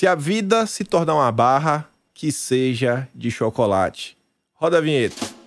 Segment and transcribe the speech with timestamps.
[0.00, 4.16] Se a vida se tornar uma barra, que seja de chocolate.
[4.54, 5.39] Roda a vinheta.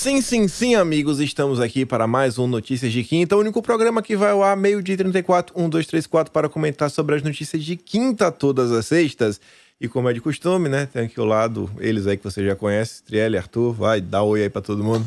[0.00, 4.00] Sim, sim, sim, amigos, estamos aqui para mais um Notícias de Quinta, o único programa
[4.00, 7.62] que vai ao ar meio-dia 34, 1, 2, 3, 4, para comentar sobre as notícias
[7.62, 9.38] de quinta todas as sextas.
[9.78, 12.56] E como é de costume, né, tem aqui ao lado eles aí que você já
[12.56, 15.06] conhece, Trielle, Arthur, vai, dá um oi aí para todo mundo.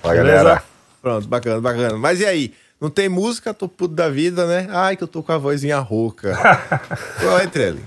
[0.00, 0.64] Fala, galera.
[1.02, 1.98] Pronto, bacana, bacana.
[1.98, 2.54] Mas e aí?
[2.84, 4.68] Não tem música, tô puto da vida, né?
[4.70, 6.36] Ai, que eu tô com a vozinha rouca.
[7.18, 7.82] Qual é, Trelli?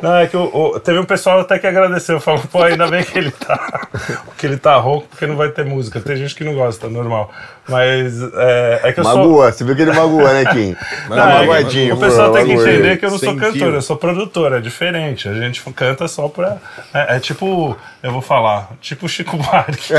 [0.00, 3.02] Não, é que o, o, teve um pessoal até que agradeceu, falou, pô, ainda bem
[3.02, 3.88] que ele tá,
[4.38, 6.00] que ele tá rouco, porque não vai ter música.
[6.00, 7.32] Tem gente que não gosta, normal.
[7.68, 9.52] Mas é, é que eu Magua, sou...
[9.52, 10.74] você viu que ele magua, né, Kim?
[11.08, 13.82] Não, Tá é magoadinho, o pessoal tem que entender que eu não sou cantor, eu
[13.82, 15.28] sou produtor, é diferente.
[15.28, 16.56] A gente canta só pra.
[16.94, 19.94] É, é tipo, eu vou falar, tipo o Chico Buarque.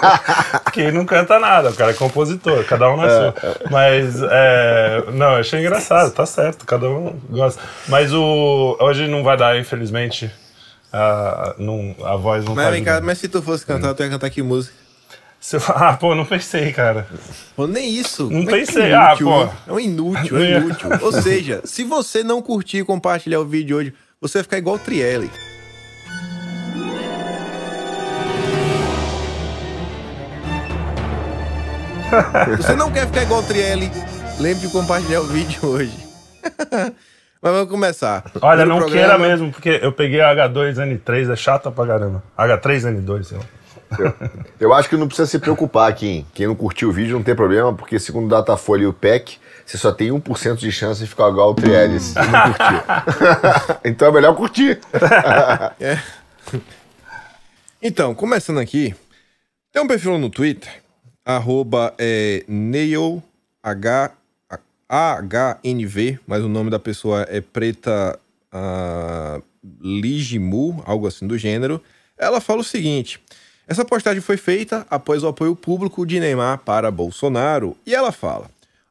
[0.72, 3.34] que não canta nada, o cara é compositor, cada um na sua.
[3.70, 7.60] Mas, é, não, eu achei engraçado, tá certo, cada um gosta.
[7.88, 10.30] Mas o, hoje não vai dar, infelizmente,
[10.92, 14.02] a, não, a voz não Mas, tá vem cá, mas se tu fosse cantar, tu
[14.02, 14.81] ia cantar que música?
[15.74, 17.06] Ah, pô, não pensei, cara.
[17.56, 18.24] Pô, nem isso.
[18.30, 18.82] Não Como é pensei.
[18.90, 19.44] é Ah, inútil, pô.
[19.44, 19.52] né?
[19.66, 20.88] É um inútil, é inútil.
[21.02, 24.76] Ou seja, se você não curtir e compartilhar o vídeo hoje, você vai ficar igual
[24.76, 25.30] o Trielli.
[32.56, 33.90] Você não quer ficar igual o Trielli,
[34.38, 35.96] lembre de compartilhar o vídeo hoje.
[37.42, 38.22] Mas vamos começar.
[38.40, 42.22] Olha, Primeiro não programa- queira mesmo, porque eu peguei a H2N3, é chata pra caramba.
[42.38, 43.44] H3N2, sei lá.
[44.58, 46.26] Eu, acho que não precisa se preocupar, Kim.
[46.34, 49.38] Quem não curtiu o vídeo não tem problema, porque segundo o Datafolha e o PEC,
[49.64, 52.14] você só tem 1% de chance de ficar igual o Trielis
[53.84, 54.80] então é melhor curtir.
[57.84, 58.94] Então, começando aqui,
[59.72, 60.70] tem um perfil no Twitter,
[61.24, 62.44] arroba é,
[66.28, 68.16] mas o nome da pessoa é Preta
[68.52, 69.40] ah,
[69.80, 71.82] Ligimu, algo assim do gênero.
[72.16, 73.20] Ela fala o seguinte:
[73.72, 78.50] essa postagem foi feita após o apoio público de Neymar para Bolsonaro, e ela fala: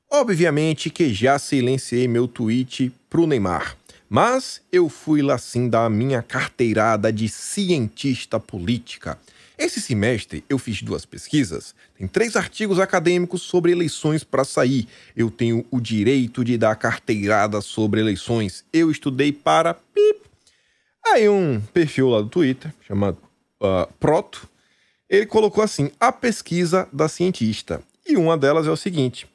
[0.09, 3.78] Obviamente que já silenciei meu tweet pro Neymar.
[4.09, 9.19] Mas eu fui lá sim dar a minha carteirada de cientista política.
[9.56, 11.75] Esse semestre eu fiz duas pesquisas.
[11.96, 14.88] Tem três artigos acadêmicos sobre eleições para sair.
[15.16, 18.66] Eu tenho o direito de dar carteirada sobre eleições.
[18.74, 20.22] Eu estudei para pip.
[21.06, 23.19] Aí um perfil lá do Twitter, chamado
[23.62, 24.50] ah, Proto,
[25.11, 27.81] ele colocou assim: a pesquisa da cientista.
[28.07, 29.27] E uma delas é o seguinte: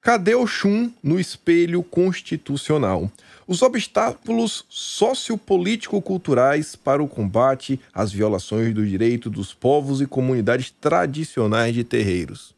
[0.00, 3.10] cadê o chum no espelho constitucional?
[3.46, 11.74] Os obstáculos sociopolítico-culturais para o combate às violações do direito dos povos e comunidades tradicionais
[11.74, 12.54] de terreiros.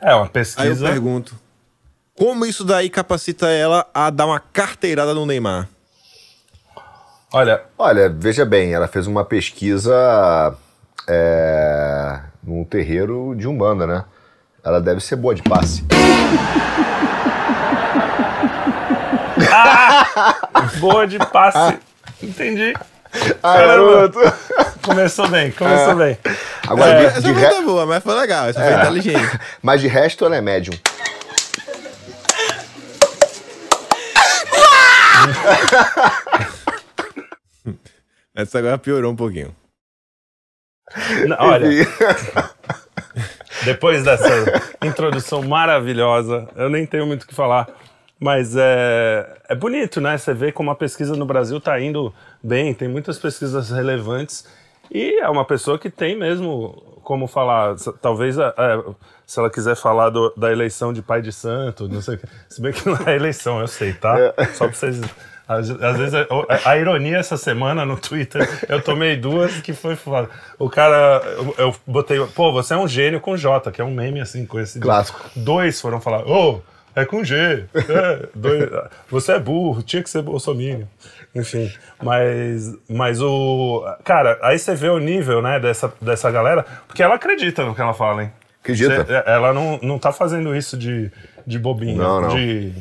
[0.00, 0.88] É, uma Aí eu pesquisa.
[0.88, 1.38] pergunto:
[2.14, 5.68] como isso daí capacita ela a dar uma carteirada no Neymar?
[7.32, 9.94] Olha, Olha, veja bem, ela fez uma pesquisa
[11.08, 14.04] é, num terreiro de Umbanda, né?
[14.64, 15.84] Ela deve ser boa de passe.
[20.78, 21.78] boa de passe.
[22.22, 22.74] Entendi.
[23.42, 24.18] Ah, garoto!
[24.82, 26.16] Começou bem, começou bem.
[26.68, 29.40] Agora, É, de, Essa de re- boa, mas foi legal, essa foi inteligente.
[29.62, 30.74] mas de resto ela é médium.
[38.34, 39.54] Essa agora piorou um pouquinho.
[41.26, 41.68] Não, Olha,
[43.64, 44.28] depois dessa
[44.82, 47.68] introdução maravilhosa, eu nem tenho muito o que falar.
[48.18, 50.16] Mas é, é bonito, né?
[50.18, 52.12] Você vê como a pesquisa no Brasil está indo
[52.42, 54.46] bem, tem muitas pesquisas relevantes.
[54.90, 57.76] E é uma pessoa que tem mesmo como falar.
[58.02, 58.82] Talvez é, é,
[59.26, 62.26] se ela quiser falar do- da eleição de pai de santo, não sei o que.
[62.48, 64.16] Se bem que não é eleição, eu sei, tá?
[64.52, 65.00] Só pra vocês.
[65.52, 66.26] Às, às vezes, é-
[66.64, 70.28] a, a ironia essa semana no Twitter, eu tomei duas que foi foda.
[70.58, 73.90] O cara, eu, eu botei, pô, você é um gênio com J, que é um
[73.92, 74.78] meme assim, com esse.
[74.78, 75.20] Clássico.
[75.34, 76.62] Dois foram falar, ô,
[76.94, 77.64] é com G.
[77.74, 78.70] É, dois,
[79.10, 80.86] você é burro, tinha que ser bolsominion.
[81.34, 83.84] Enfim, mas, mas o.
[84.04, 87.80] Cara, aí você vê o nível, né, dessa, dessa galera, porque ela acredita no que
[87.80, 88.32] ela fala, hein?
[88.62, 89.04] Acredita.
[89.04, 91.10] Cê- ela não, não tá fazendo isso de,
[91.46, 92.28] de bobinha, Não, não.
[92.28, 92.72] de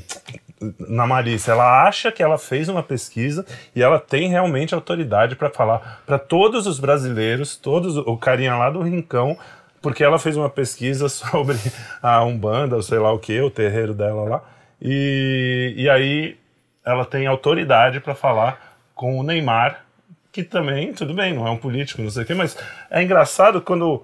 [0.79, 1.51] na Marisa.
[1.51, 3.45] Ela acha que ela fez uma pesquisa
[3.75, 8.69] e ela tem realmente autoridade para falar para todos os brasileiros, todos o carinha lá
[8.69, 9.37] do Rincão,
[9.81, 11.57] porque ela fez uma pesquisa sobre
[12.01, 14.43] a Umbanda, sei lá o que, o terreiro dela lá.
[14.81, 16.37] E, e aí
[16.85, 19.85] ela tem autoridade para falar com o Neymar,
[20.31, 22.57] que também, tudo bem, não é um político, não sei o quê, mas
[22.89, 24.03] é engraçado quando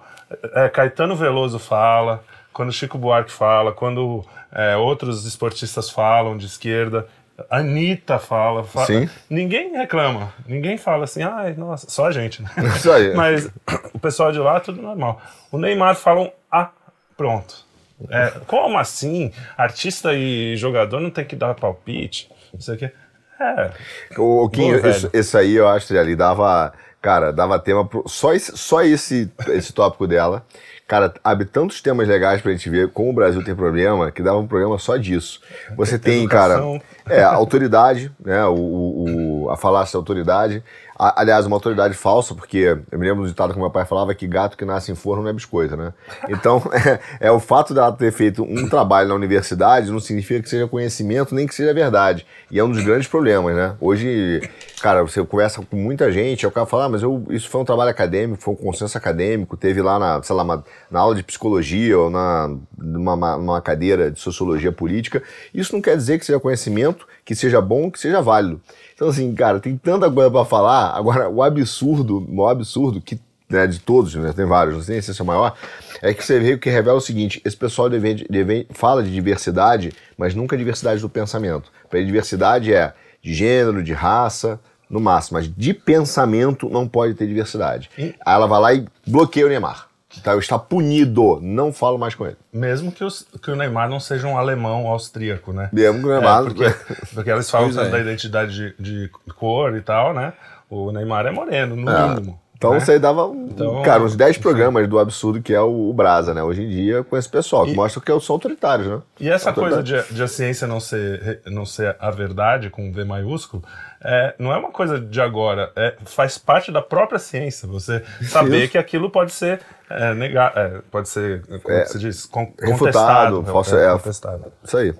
[0.54, 2.24] é, Caetano Veloso fala,
[2.56, 7.06] quando Chico Buarque fala, quando é, outros esportistas falam de esquerda,
[7.50, 8.88] Anitta fala, fala,
[9.30, 12.50] ninguém reclama, ninguém fala assim, ai, nossa, só a gente, né?
[12.78, 13.13] Isso aí.
[13.13, 13.52] Mas
[13.94, 15.22] o pessoal de lá, tudo normal.
[15.52, 16.69] O Neymar falam, ah,
[17.18, 17.66] pronto.
[18.10, 19.34] É, como assim?
[19.58, 22.92] Artista e jogador não tem que dar palpite, não sei o quê.
[23.38, 23.72] É,
[24.18, 26.72] O, Kim, isso, esse aí eu acho que ali dava.
[27.06, 27.86] Cara, dava tema.
[27.86, 30.44] Pro, só esse, só esse, esse tópico dela.
[30.88, 34.40] Cara, abre tantos temas legais pra gente ver como o Brasil tem problema, que dava
[34.40, 35.40] um programa só disso.
[35.78, 36.81] Você tem, cara, Educação.
[37.07, 38.44] é, a autoridade, né?
[38.46, 40.64] O, o- o- a falácia da autoridade.
[40.98, 44.16] A- aliás, uma autoridade falsa, porque eu me lembro do ditado que meu pai falava
[44.16, 45.94] que gato que nasce em forno não é biscoito, né?
[46.30, 46.62] Então,
[47.20, 51.36] é, o fato dela ter feito um trabalho na universidade não significa que seja conhecimento,
[51.36, 52.26] nem que seja verdade.
[52.50, 53.76] E é um dos grandes problemas, né?
[53.82, 54.42] Hoje,
[54.82, 57.60] cara, você conversa com muita gente, aí o cara fala, ah, mas eu, isso foi
[57.62, 61.14] um trabalho acadêmico, foi um consenso acadêmico, teve lá na, sei lá, uma- na aula
[61.16, 65.22] de psicologia ou na, numa, numa cadeira de sociologia política.
[65.54, 68.62] Isso não quer dizer que seja conhecimento, que seja bom, que seja válido.
[68.96, 70.92] Então, assim, cara, tem tanta coisa pra falar.
[70.96, 73.20] Agora, o absurdo, o maior absurdo que,
[73.50, 75.54] né, de todos, né, tem vários, não tem esse é o maior,
[76.02, 79.92] é que você vê que revela o seguinte: esse pessoal deve, deve- fala de diversidade,
[80.18, 81.70] mas nunca diversidade do pensamento.
[81.90, 84.60] Para ele, diversidade é de gênero, de raça,
[84.90, 87.90] no máximo, mas de pensamento não pode ter diversidade.
[87.98, 89.88] Aí ela vai lá e bloqueia o Neymar.
[90.24, 92.38] Tá, está punido, não falo mais com ele.
[92.52, 95.70] mesmo que, os- que o Neymar não seja um alemão austríaco, né?
[95.72, 96.42] Mesmo que o Neymar.
[96.42, 96.76] É, porque,
[97.14, 97.90] porque eles falam é.
[97.90, 100.34] da identidade de, de cor e tal, né?
[100.70, 102.10] O Neymar é moreno, no É.
[102.10, 102.40] mínimo.
[102.58, 102.80] Então né?
[102.88, 106.34] aí dava, um- Então, cara, uns 10 programas do absurdo que é o, o Brasa,
[106.34, 106.42] né?
[106.42, 109.02] Hoje em dia, com esse pessoal, que E- mostra que são autoritários, né?
[109.20, 113.04] E essa coisa de, de a ciência não ser, não ser a verdade, com V
[113.04, 113.62] maiúsculo,
[114.04, 117.68] é, não é uma coisa de agora, é, faz parte da própria ciência.
[117.68, 118.72] Você saber Isso.
[118.74, 123.38] que aquilo pode ser é, negar, é, pode ser, como É, se diz, con- refutado,
[123.42, 123.46] contestado.
[123.46, 123.92] falso- é, é.
[123.92, 124.54] contestado.
[124.64, 124.94] Isso aí.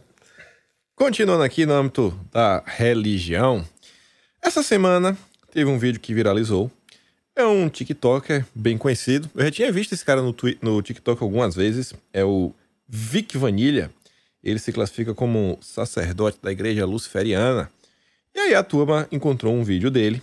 [0.96, 3.66] Continuando aqui no âmbito da religião,
[4.42, 5.18] essa semana
[5.52, 6.72] teve um vídeo que viralizou.
[7.36, 9.30] É um TikToker bem conhecido.
[9.36, 11.94] Eu já tinha visto esse cara no, no TikTok algumas vezes.
[12.14, 12.54] É o
[12.88, 13.92] Vic Vanilha.
[14.42, 17.70] Ele se classifica como sacerdote da igreja luciferiana.
[18.36, 20.22] E aí a turma encontrou um vídeo dele,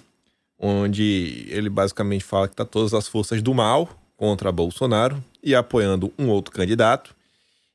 [0.59, 3.89] onde ele basicamente fala que tá todas as forças do mal
[4.19, 7.15] contra Bolsonaro e apoiando um outro candidato.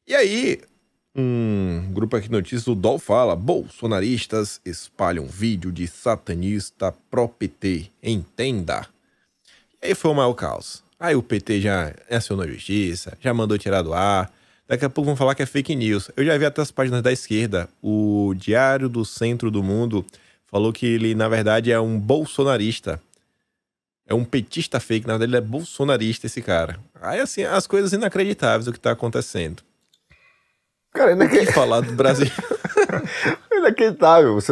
[0.07, 0.61] E aí
[1.15, 7.89] um grupo aqui notícias do DOL fala: bolsonaristas espalham vídeo de satanista pró-PT.
[8.03, 8.87] Entenda.
[9.81, 10.83] E aí foi o maior caos.
[10.99, 14.31] Aí o PT já acionou a justiça, já mandou tirar do ar.
[14.67, 16.11] Daqui a pouco vão falar que é fake news.
[16.15, 17.67] Eu já vi até as páginas da esquerda.
[17.81, 20.05] O Diário do Centro do Mundo
[20.47, 23.01] falou que ele, na verdade, é um bolsonarista.
[24.09, 26.79] É um petista fake, na verdade, ele é bolsonarista, esse cara.
[27.01, 29.61] Aí, assim, as coisas inacreditáveis do que tá acontecendo.
[30.93, 32.27] Cara, O que falar do Brasil?
[33.51, 34.35] inacreditável.
[34.35, 34.51] Você,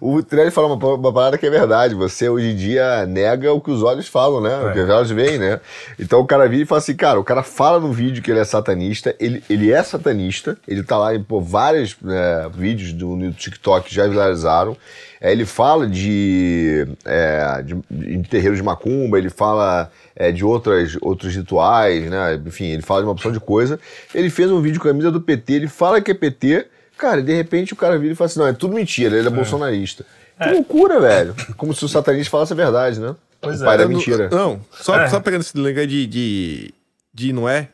[0.00, 1.94] o Trelli fala uma, uma parada que é verdade.
[1.94, 4.56] Você hoje em dia nega o que os olhos falam, né?
[4.58, 5.60] O que os olhos veem, né?
[5.98, 8.40] Então o cara vira e fala assim, cara, o cara fala no vídeo que ele
[8.40, 13.16] é satanista, ele, ele é satanista, ele tá lá em pô, vários é, vídeos do,
[13.16, 14.76] no TikTok que já viralizaram.
[15.20, 20.98] É, ele fala de, é, de, de terreiro de macumba, ele fala é, de outras,
[21.00, 22.40] outros rituais, né?
[22.44, 23.78] Enfim, ele fala de uma opção de coisa.
[24.12, 27.20] Ele fez um vídeo com a camisa do PT, ele fala que é PT, cara,
[27.20, 29.30] e de repente o cara vira e fala assim: não, é tudo mentira, ele é,
[29.30, 30.04] bolsonarista.
[30.42, 31.34] Que loucura, velho.
[31.56, 33.14] Como se o satanista falasse a verdade, né?
[33.40, 33.66] Pois o é.
[33.66, 34.28] pai da Eu não- mentira.
[34.30, 35.08] Não, só, É.
[35.08, 36.74] só pegando esse aí de, de,
[37.12, 37.68] de Noé.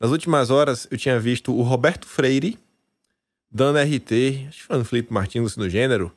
[0.00, 2.58] Nas últimas horas eu tinha visto o Roberto Freire
[3.50, 6.12] dando RT, acho que foi no Felipe Martins no gênero,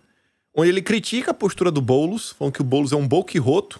[0.53, 3.79] onde ele critica a postura do Boulos, falando que o Boulos é um boquiroto,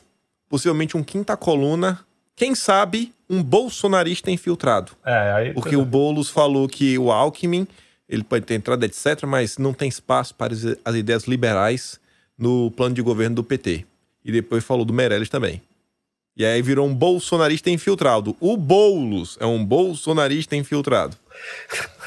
[0.50, 2.00] possivelmente um quinta coluna,
[2.36, 4.94] quem sabe um bolsonarista infiltrado.
[5.06, 7.68] É, aí, Porque o Boulos falou que o Alckmin,
[8.12, 12.00] ele pode ter entrado, etc., mas não tem espaço para as- as ideias liberais
[12.38, 13.86] no plano de governo do PT.
[14.24, 15.62] E depois falou do Meirelles também.
[16.36, 18.36] E aí virou um bolsonarista infiltrado.
[18.40, 21.16] O Boulos é um bolsonarista infiltrado.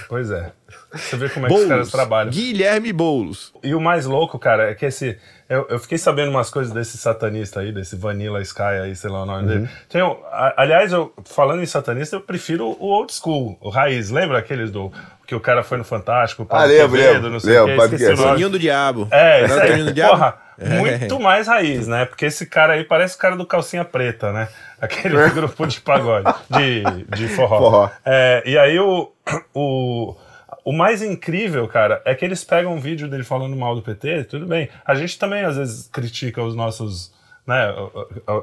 [0.09, 0.51] Pois é.
[0.93, 1.91] Você vê como é que os caras Boulos.
[1.91, 2.31] trabalham.
[2.33, 3.53] Guilherme Boulos.
[3.63, 5.19] E o mais louco, cara, é que esse.
[5.49, 9.23] Eu, eu fiquei sabendo umas coisas desse satanista aí, desse Vanilla Sky aí, sei lá
[9.25, 9.47] o nome Uhum.
[9.49, 9.69] dele.
[9.89, 14.09] Tem, a- aliás, eu, falando em satanista, eu prefiro o old school, o raiz.
[14.11, 14.91] Lembra aqueles do.
[15.27, 17.75] Que o cara foi no Fantástico, o Paulo Ah, lembro, Quevedo, lembro, não sei lembro,
[17.85, 18.49] o que, esqueci o nome.
[18.49, 19.09] Do Diabo.
[19.11, 19.69] É, Era isso aí.
[19.69, 20.11] Soninho do Diabo?
[20.13, 20.44] Porra.
[20.59, 22.05] Muito mais raiz, né?
[22.05, 24.49] Porque esse cara aí parece o cara do calcinha preta, né?
[24.81, 26.83] Aquele grupo de pagode, de,
[27.17, 27.59] de forró.
[27.59, 27.91] Forró.
[28.05, 29.13] É, e aí o,
[29.55, 30.17] o,
[30.65, 34.25] o mais incrível, cara, é que eles pegam um vídeo dele falando mal do PT,
[34.25, 34.69] tudo bem.
[34.85, 37.13] A gente também, às vezes, critica os nossos,
[37.47, 37.75] né,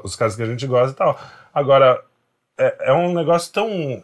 [0.02, 1.20] os caras que a gente gosta e tal.
[1.52, 2.00] Agora,
[2.58, 4.02] é, é um negócio tão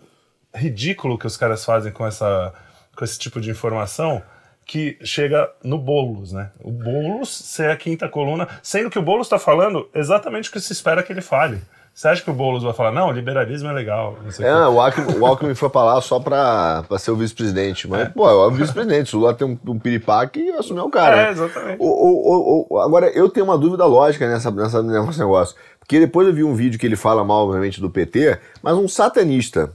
[0.54, 2.52] ridículo que os caras fazem com, essa,
[2.96, 4.22] com esse tipo de informação
[4.68, 6.50] que chega no Boulos, né?
[6.60, 10.60] O Boulos ser a quinta coluna, sendo que o Boulos está falando exatamente o que
[10.60, 11.58] se espera que ele fale.
[11.94, 14.18] Você acha que o Boulos vai falar, não, liberalismo é legal?
[14.38, 17.88] é, o Alckmin, o Alckmin foi pra lá só pra, pra ser o vice-presidente.
[17.88, 18.04] Mas, é.
[18.10, 19.16] pô, é o vice-presidente.
[19.16, 21.28] O Lula tem um, um piripaque e assumiu o cara.
[21.28, 21.78] É, exatamente.
[21.80, 25.56] O, o, o, agora, eu tenho uma dúvida lógica nessa, nessa, nesse negócio.
[25.80, 28.86] Porque depois eu vi um vídeo que ele fala mal, obviamente, do PT, mas um
[28.86, 29.72] satanista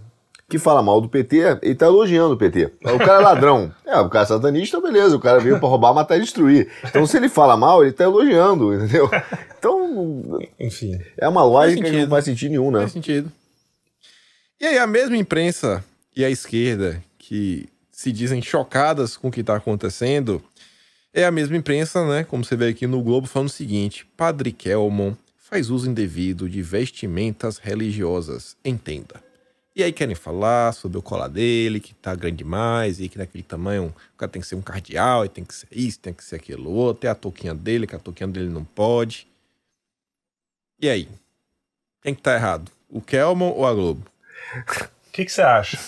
[0.54, 2.74] que fala mal do PT, ele tá elogiando o PT.
[2.84, 3.74] O cara é ladrão.
[3.94, 6.68] É, o cara é satanista, beleza, o cara veio para roubar, matar e destruir.
[6.84, 9.08] Então, se ele fala mal, ele tá elogiando, entendeu?
[9.56, 11.00] Então, enfim.
[11.16, 12.80] É uma lógica que não faz sentido nenhum, né?
[12.80, 13.32] Faz sentido.
[14.60, 19.42] E aí, a mesma imprensa e a esquerda que se dizem chocadas com o que
[19.42, 20.42] está acontecendo,
[21.14, 22.24] é a mesma imprensa, né?
[22.24, 26.64] Como você vê aqui no Globo, falando o seguinte: Padre Kelmon faz uso indevido de
[26.64, 28.58] vestimentas religiosas.
[28.66, 29.33] Entenda.
[29.76, 33.44] E aí querem falar sobre o colar dele, que tá grande demais, e que naquele
[33.44, 36.24] tamanho o cara tem que ser um cardeal, e tem que ser isso, tem que
[36.24, 39.28] ser aquilo outro, tem a touquinha dele, que a touquinha dele não pode.
[40.80, 41.10] E aí?
[42.04, 42.72] Quem que tá errado?
[42.88, 44.06] O Kelman ou a Globo?
[45.08, 45.80] O que você acha?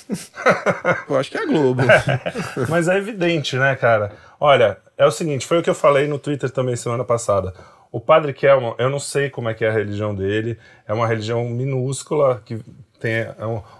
[1.07, 1.81] eu acho que é a Globo.
[1.83, 2.21] É,
[2.67, 4.13] mas é evidente, né, cara?
[4.39, 7.53] Olha, é o seguinte, foi o que eu falei no Twitter também semana passada.
[7.91, 11.07] O padre Kelman, eu não sei como é que é a religião dele, é uma
[11.07, 12.59] religião minúscula que
[13.05, 13.35] tem é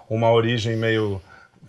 [0.08, 1.20] uma origem meio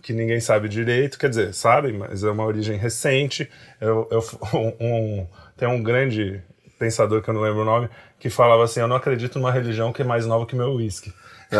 [0.03, 3.49] que ninguém sabe direito, quer dizer, sabe, mas é uma origem recente.
[3.81, 4.23] Eu, eu
[4.79, 6.39] um, tem um grande
[6.77, 9.91] pensador que eu não lembro o nome que falava assim: Eu não acredito numa religião
[9.91, 11.11] que é mais nova que meu uísque.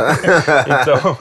[0.82, 1.18] então,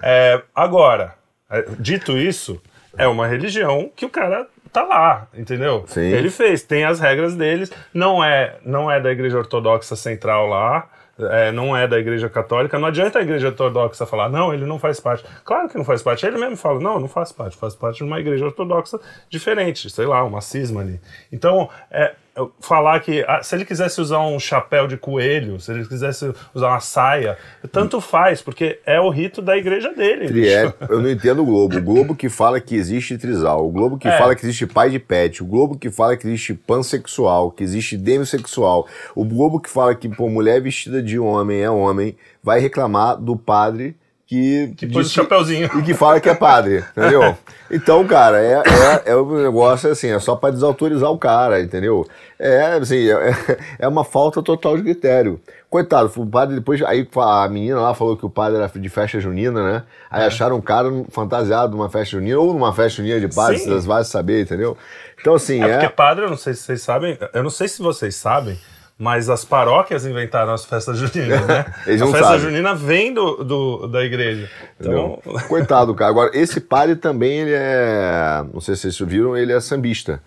[0.00, 1.14] é, agora,
[1.50, 2.62] é, dito isso,
[2.96, 5.84] é uma religião que o cara tá lá, entendeu?
[5.88, 6.02] Sim.
[6.02, 10.88] Ele fez, tem as regras deles, não é, não é da igreja ortodoxa central lá,
[11.30, 14.78] é, não é da igreja católica, não adianta a igreja ortodoxa falar, não, ele não
[14.78, 15.24] faz parte.
[15.44, 16.26] Claro que não faz parte.
[16.26, 18.98] Ele mesmo fala, não, não faz parte, faz parte de uma igreja ortodoxa
[19.28, 21.00] diferente, sei lá, uma cisma ali.
[21.32, 22.14] Então, é,
[22.60, 26.68] falar que ah, se ele quisesse usar um chapéu de coelho, se ele quisesse usar
[26.68, 27.36] uma saia,
[27.72, 30.26] tanto faz, porque é o rito da igreja dele.
[30.26, 31.78] Trié, eu não entendo o Globo.
[31.78, 34.18] O Globo que fala que existe trisal, o Globo que é.
[34.18, 37.96] fala que existe pai de pet, o Globo que fala que existe pansexual, que existe
[37.96, 43.16] demissexual, o Globo que fala que pô, mulher vestida de homem é homem, vai reclamar
[43.16, 43.96] do padre
[44.30, 44.72] que.
[44.76, 45.68] Que pôs o chapeuzinho.
[45.76, 47.36] E que fala que é padre, entendeu?
[47.68, 48.62] Então, cara, é,
[49.04, 52.06] é, é um negócio assim, é só para desautorizar o cara, entendeu?
[52.38, 53.34] É, assim, é,
[53.80, 55.40] é uma falta total de critério.
[55.68, 56.80] Coitado, o padre depois.
[56.82, 59.82] Aí a menina lá falou que o padre era de festa junina, né?
[60.08, 60.26] Aí é.
[60.26, 64.04] acharam um cara fantasiado numa festa junina, ou numa festa junina de padre, vocês vão
[64.04, 64.76] saber, entendeu?
[65.20, 65.60] Então, assim.
[65.60, 68.14] É, é porque padre, eu não sei se vocês sabem, eu não sei se vocês
[68.14, 68.56] sabem
[69.00, 71.64] mas as paróquias inventaram as festas juninas, né?
[71.86, 72.40] Eles a festa sabem.
[72.40, 74.50] junina vem do, do, da igreja.
[74.78, 75.18] Então...
[75.48, 76.10] Coitado, cara.
[76.10, 78.44] Agora, esse padre também, ele é.
[78.52, 80.22] Não sei se vocês viram, ele é sambista.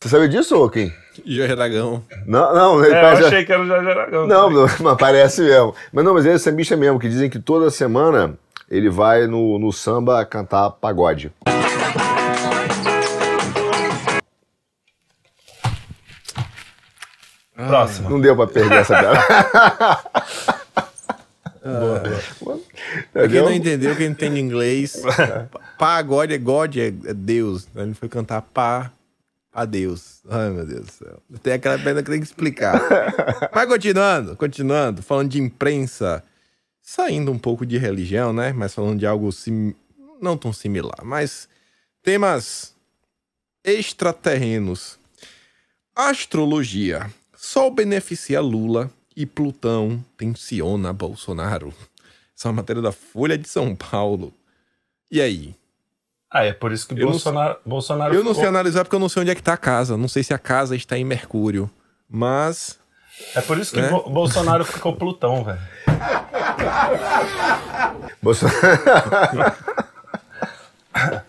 [0.00, 0.90] Você sabe disso, quem?
[1.26, 2.02] Jorge Aragão.
[2.24, 2.82] Não, não.
[2.82, 3.22] Ele é, parece...
[3.22, 4.26] Eu achei que era o Jorge Aragão.
[4.26, 5.74] Não, não, mas parece mesmo.
[5.92, 8.38] Mas não, mas ele é sambista mesmo, que dizem que toda semana
[8.70, 11.30] ele vai no, no samba cantar pagode.
[17.66, 18.10] Próximo.
[18.10, 19.18] Não deu pra perder essa piada.
[21.64, 22.02] boa,
[22.40, 22.60] boa.
[23.12, 25.02] Pra quem não entendeu, quem entende inglês,
[25.76, 27.66] pagode é God, é, é Deus.
[27.74, 28.92] Ele foi cantar pá
[29.52, 30.20] a Deus.
[30.30, 31.22] Ai, meu Deus do céu.
[31.42, 32.80] Tem aquela pena que tem que explicar.
[33.52, 36.22] Mas continuando, continuando, falando de imprensa,
[36.80, 38.52] saindo um pouco de religião, né?
[38.52, 39.74] Mas falando de algo sim,
[40.20, 41.48] não tão similar, mas
[42.04, 42.72] temas
[43.64, 44.96] extraterrenos.
[45.96, 47.10] Astrologia.
[47.40, 51.72] Sol beneficia Lula e Plutão tensiona Bolsonaro.
[52.36, 54.34] Essa é uma matéria da Folha de São Paulo.
[55.08, 55.54] E aí?
[56.28, 58.12] Ah, é por isso que eu Bolsonaro, não, Bolsonaro.
[58.12, 58.34] Eu ficou...
[58.34, 59.96] não sei analisar porque eu não sei onde é que está a casa.
[59.96, 61.70] Não sei se a casa está em Mercúrio.
[62.10, 62.76] Mas.
[63.36, 63.88] É por isso que né?
[63.88, 65.60] Bo Bolsonaro ficou Plutão, velho.
[68.20, 68.58] Bolsonaro.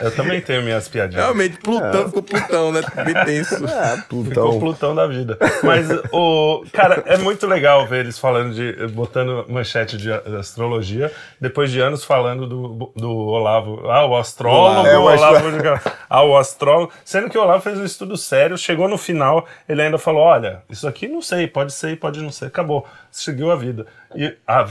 [0.00, 1.24] Eu também tenho minhas piadinhas.
[1.24, 2.06] Realmente, Plutão é.
[2.06, 2.80] ficou Plutão, né?
[3.04, 3.66] Bem tenso.
[3.76, 4.52] É, Plutão.
[4.52, 5.38] Ficou Plutão da vida.
[5.62, 8.86] Mas, o cara, é muito legal ver eles falando de.
[8.88, 13.88] botando manchete de astrologia, depois de anos falando do, do Olavo.
[13.90, 15.46] Ah, o astrólogo, é, o Olavo.
[16.08, 16.92] Ah, o astrólogo.
[17.04, 20.62] Sendo que o Olavo fez um estudo sério, chegou no final, ele ainda falou: olha,
[20.70, 22.46] isso aqui não sei, pode ser e pode não ser.
[22.46, 22.86] Acabou.
[23.10, 23.86] Seguiu a vida.
[24.14, 24.66] E a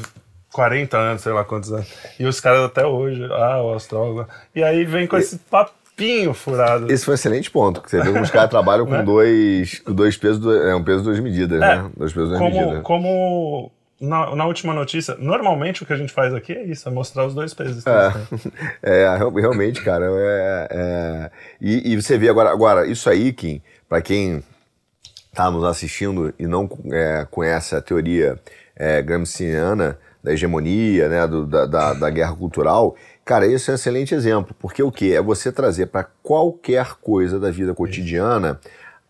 [0.55, 1.87] 40 anos, sei lá quantos anos.
[2.17, 4.25] E os caras até hoje, ah, o astrólogo.
[4.55, 6.91] E aí vem com esse papo espinho furado.
[6.91, 7.81] Esse foi um excelente ponto.
[7.81, 9.03] que Você vê como os caras trabalham com Né?
[9.03, 11.89] dois, com dois pesos, é um peso duas medidas, É, né?
[11.95, 12.83] Dois pesos duas Como, medidas.
[12.83, 16.91] como na, na última notícia, normalmente o que a gente faz aqui é isso, é
[16.91, 17.83] mostrar os dois pesos.
[17.83, 18.11] que É.
[18.81, 20.05] É, real- realmente, cara.
[20.09, 21.31] É, é-
[21.61, 24.41] E, e você vê agora, agora, isso aí, Kim, pra quem
[25.33, 28.37] tá nos assistindo e não é, conhece a teoria
[28.75, 33.75] é, gramsciana da hegemonia, né, do- da, da, da guerra cultural, cara, esse é um
[33.75, 35.13] excelente exemplo, porque o que?
[35.13, 38.59] É você trazer para qualquer coisa da vida cotidiana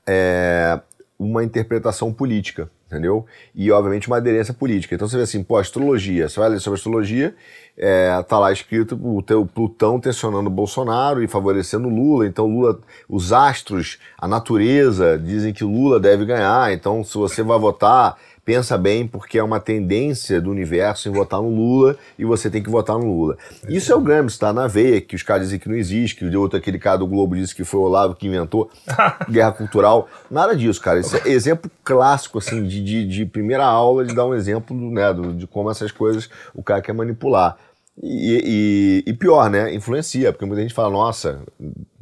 [0.06, 0.78] é,
[1.18, 3.26] uma interpretação política, entendeu?
[3.56, 4.94] E, obviamente, uma aderência política.
[4.94, 7.34] Então, você vê assim, pô, astrologia, você vai ler sobre astrologia,
[7.78, 13.32] é, tá lá escrito o teu Plutão tensionando Bolsonaro e favorecendo Lula, então Lula, os
[13.32, 19.08] astros, a natureza dizem que Lula deve ganhar, então se você vai votar, pensa bem,
[19.08, 22.96] porque é uma tendência do universo em votar no Lula e você tem que votar
[22.98, 23.38] no Lula.
[23.68, 26.24] Isso é o Gramsci, tá na veia, que os caras dizem que não existe, que
[26.26, 28.70] o outro, aquele cara do Globo disse que foi o Olavo que inventou
[29.30, 30.08] guerra cultural.
[30.30, 31.00] Nada disso, cara.
[31.00, 35.12] Isso é exemplo clássico, assim, de, de, de primeira aula, de dar um exemplo né,
[35.12, 37.58] do- de como essas coisas o cara quer manipular.
[38.04, 39.74] E, e- e pior, né?
[39.74, 41.42] Influencia, porque muita gente fala, nossa,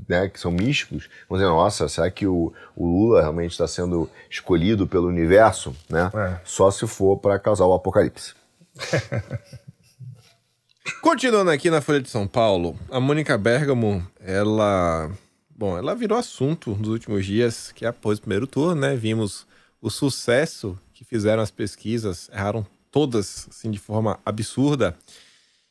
[0.07, 4.09] né, que são místicos, vão dizer, nossa, será que o, o Lula realmente está sendo
[4.29, 6.11] escolhido pelo universo, né?
[6.13, 6.39] É.
[6.43, 8.33] Só se for para causar o apocalipse.
[11.01, 15.09] Continuando aqui na Folha de São Paulo, a Mônica Bergamo, ela.
[15.55, 18.95] Bom, ela virou assunto nos últimos dias, que após o primeiro turno, né?
[18.95, 19.45] Vimos
[19.81, 24.95] o sucesso que fizeram as pesquisas, erraram todas, assim, de forma absurda.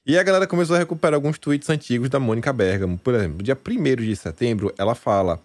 [0.04, 2.98] E a galera começou a recuperar alguns tweets antigos da Mônica Bergamo.
[2.98, 5.40] Por exemplo, dia 1 de setembro, ela fala: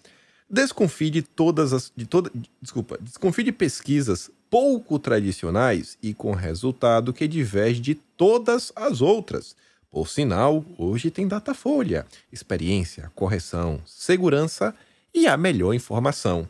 [0.50, 1.92] Desconfie de todas as.
[1.96, 8.74] De toda, desculpa, desconfie de pesquisas pouco tradicionais e com resultado que diverge de todas
[8.76, 9.56] as outras.
[9.92, 14.74] Por sinal, hoje tem Datafolha, experiência, correção, segurança
[15.14, 16.50] e a melhor informação.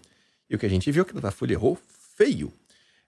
[0.49, 1.77] E o que a gente viu é que a Datafolha errou
[2.15, 2.53] feio.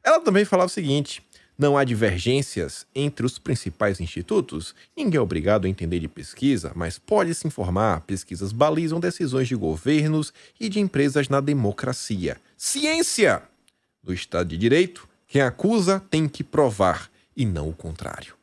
[0.03, 1.21] Ela também falava o seguinte:
[1.60, 4.74] não há divergências entre os principais institutos.
[4.95, 8.00] Ninguém é obrigado a entender de pesquisa, mas pode se informar.
[8.08, 12.38] Pesquisas balizam decisões de governos e de empresas na democracia.
[12.58, 13.43] Ciência!
[14.02, 18.34] No Estado de Direito, quem acusa tem que provar e não o contrário.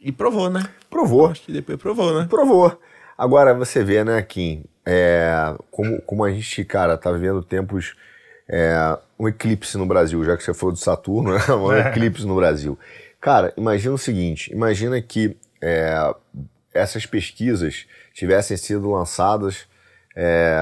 [0.00, 0.68] E provou, né?
[0.90, 1.28] Provou.
[1.28, 2.26] Acho que depois provou, né?
[2.28, 2.76] Provou.
[3.16, 7.94] Agora você vê, né, Kim, é, como, como a gente, cara, tá vivendo tempos.
[8.48, 11.40] É, um eclipse no Brasil, já que você falou de Saturno, né?
[11.54, 11.88] Um É.
[11.90, 12.78] eclipse no Brasil.
[13.20, 16.14] Cara, imagina o seguinte: imagina que é,
[16.74, 19.66] essas pesquisas tivessem sido lançadas
[20.16, 20.56] é,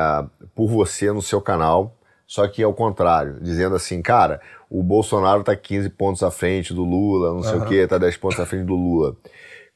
[0.54, 5.56] por você no seu canal, só que ao contrário, dizendo assim, cara, o Bolsonaro tá
[5.56, 8.64] 15 pontos à frente do Lula, não sei o que, tá 10 pontos à frente
[8.66, 9.16] do Lula.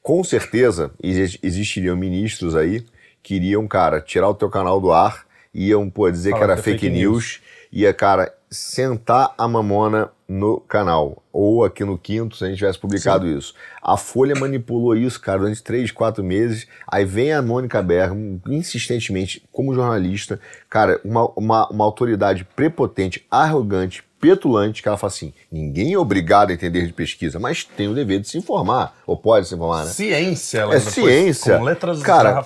[0.01, 2.85] Com certeza exi- existiriam ministros aí
[3.21, 6.57] que iriam, cara, tirar o teu canal do ar, iam, pô, dizer que era é
[6.57, 7.41] fake, fake news,
[7.75, 11.21] ia, cara, sentar a mamona no canal.
[11.31, 13.53] Ou aqui no quinto, se a gente tivesse publicado isso.
[13.83, 16.65] A Folha manipulou isso, cara, durante três, quatro meses.
[16.87, 24.03] Aí vem a Mônica Bergamo, insistentemente, como jornalista, cara, uma, uma, uma autoridade prepotente, arrogante,
[24.19, 27.93] petulante, que ela fala assim: ninguém é obrigado a entender de pesquisa, mas tem o
[27.93, 28.95] dever de se informar.
[29.05, 29.91] Ou pode se informar, né?
[29.91, 31.57] Ciência, ela É ciência.
[31.57, 32.43] Com letras Cara,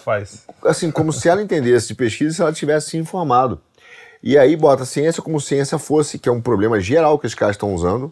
[0.66, 3.62] assim, como se ela entendesse de pesquisa se ela tivesse se informado.
[4.22, 7.26] E aí bota a ciência como se ciência fosse, que é um problema geral que
[7.28, 8.12] os caras estão usando,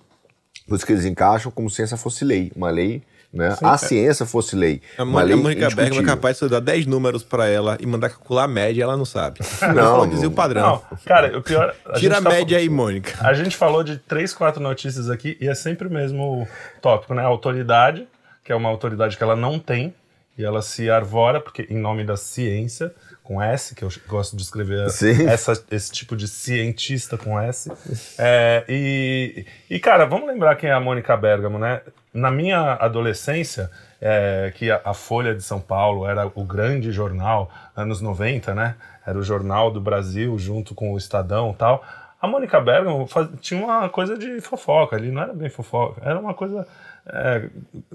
[0.67, 3.55] por isso que eles encaixam como se ciência fosse lei, uma lei, né?
[3.61, 6.49] a ciência fosse lei, A uma Mônica, lei a Mônica Bergamo é capaz de você
[6.49, 9.41] dar 10 números pra ela e mandar calcular a média, ela não sabe.
[9.75, 10.31] Não, Ela dizer não.
[10.31, 10.81] o padrão.
[10.89, 11.75] Não, cara, o pior.
[11.85, 13.13] a Tira a tá- média aí, Mônica.
[13.19, 16.47] A gente falou de três, quatro notícias aqui e é sempre o mesmo
[16.81, 17.21] tópico, né?
[17.21, 18.07] A autoridade,
[18.45, 19.93] que é uma autoridade que ela não tem
[20.37, 22.93] e ela se arvora, porque em nome da ciência,
[23.27, 24.85] com S, que eu gosto de escrever
[25.27, 27.69] essa- esse tipo de cientista com S.
[28.17, 31.81] É, e, e, cara, vamos lembrar quem é a Mônica Bergamo, né?
[32.13, 33.69] Na minha adolescência,
[34.01, 38.75] é, que a, a Folha de São Paulo era o grande jornal, anos 90, né?
[39.05, 41.83] Era o jornal do Brasil junto com o Estadão e tal.
[42.21, 46.19] A Mônica Bergamo faz- tinha uma coisa de fofoca ali, não era bem fofoca, era
[46.19, 46.65] uma coisa.
[47.09, 47.49] É,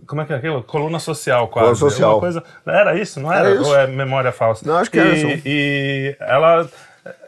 [0.07, 0.63] como é que é aquilo?
[0.63, 1.79] Coluna social, quase.
[1.79, 2.21] Coluna social.
[2.21, 3.49] Coisa, era isso, não era?
[3.51, 3.69] Era isso.
[3.71, 4.67] Ou é memória falsa?
[4.67, 5.43] Não, acho que e, era isso.
[5.47, 6.69] E ela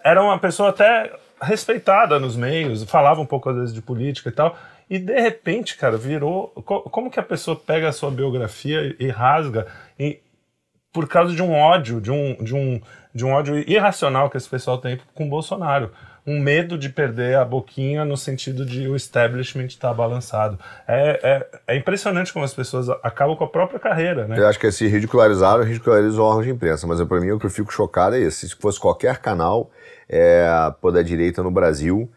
[0.03, 4.33] era uma pessoa até respeitada nos meios, falava um pouco às vezes de política e
[4.33, 4.57] tal.
[4.89, 6.49] E de repente, cara, virou.
[6.65, 9.67] co- Como que a pessoa pega a sua biografia e rasga
[9.99, 10.21] e,
[10.93, 12.81] por causa de um ódio, de um, de um,
[13.15, 15.91] de um ódio irracional que esse pessoal tem com o Bolsonaro.
[16.27, 20.59] Um medo de perder a boquinha no sentido de o establishment estar tá balançado.
[20.89, 24.39] É, é, é, impressionante como as pessoas acabam com a própria carreira, né?
[24.39, 27.47] Eu acho que se ridicularizaram, ridicularizam o órgão de imprensa, mas para mim o que
[27.47, 28.47] eu fico chocado é isso.
[28.47, 29.71] Se fosse qualquer canal
[30.09, 30.47] é,
[30.93, 32.11] da direita no Brasil,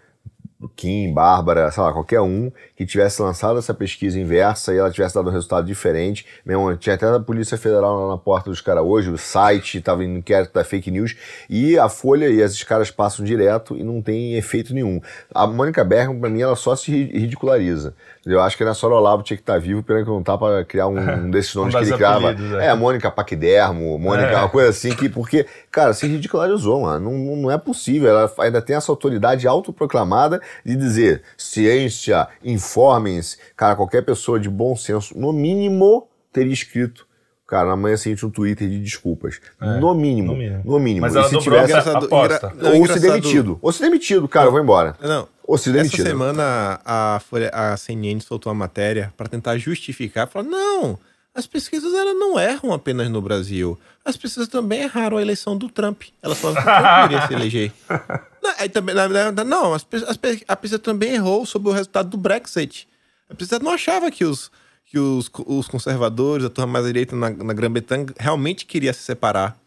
[0.76, 5.13] Kim, Bárbara, sei lá, qualquer um que tivesse lançado essa pesquisa inversa e ela tivesse
[5.13, 6.26] dado um resultado diferente.
[6.43, 10.04] Mesmo, tinha até a Polícia Federal lá na porta dos caras hoje, o site estava
[10.04, 11.15] em inquérito da fake news,
[11.48, 15.00] e a Folha e esses caras passam direto e não tem efeito nenhum.
[15.34, 17.93] A Mônica Bergman, para mim, ela só se ridiculariza.
[18.28, 20.88] Eu acho que a Sora Olavo tinha que estar tá vivo, não tá para criar
[20.88, 22.36] um, um desses nomes um que ele criava.
[22.62, 22.68] É.
[22.68, 24.38] é, Mônica Paquidermo, Mônica, é.
[24.38, 27.12] uma coisa assim, que, porque, cara, se ridicularizou, mano.
[27.12, 28.10] Não, não é possível.
[28.10, 33.38] Ela ainda tem essa autoridade autoproclamada de dizer ciência, informem-se.
[33.56, 37.08] Cara, qualquer pessoa de bom senso, no mínimo, teria escrito
[37.48, 39.40] Cara, na manhã seguinte um Twitter de desculpas.
[39.62, 40.62] É, no, mínimo, no mínimo.
[40.66, 41.02] No mínimo.
[41.02, 42.54] Mas ela e se tivesse essa aposta.
[42.76, 43.58] Ou se demitido.
[43.62, 44.98] Ou se demitido, cara, não, eu vou embora.
[45.02, 45.30] Não.
[45.46, 46.02] Ou se demitido.
[46.02, 50.28] Essa semana a, Folha, a CNN soltou uma matéria para tentar justificar.
[50.28, 51.00] Falar, não,
[51.34, 53.80] as pesquisas elas não erram apenas no Brasil.
[54.04, 56.02] As pesquisas também erraram a eleição do Trump.
[56.22, 57.72] Elas falaram que o Trump iria se eleger.
[58.44, 58.96] Não, aí também,
[59.46, 62.88] não as, as, a pesquisa também errou sobre o resultado do Brexit.
[63.30, 64.50] A pesquisa não achava que os
[64.89, 69.58] que os, os conservadores, a turma mais direita na, na Grã-Bretanha, realmente queria se separar.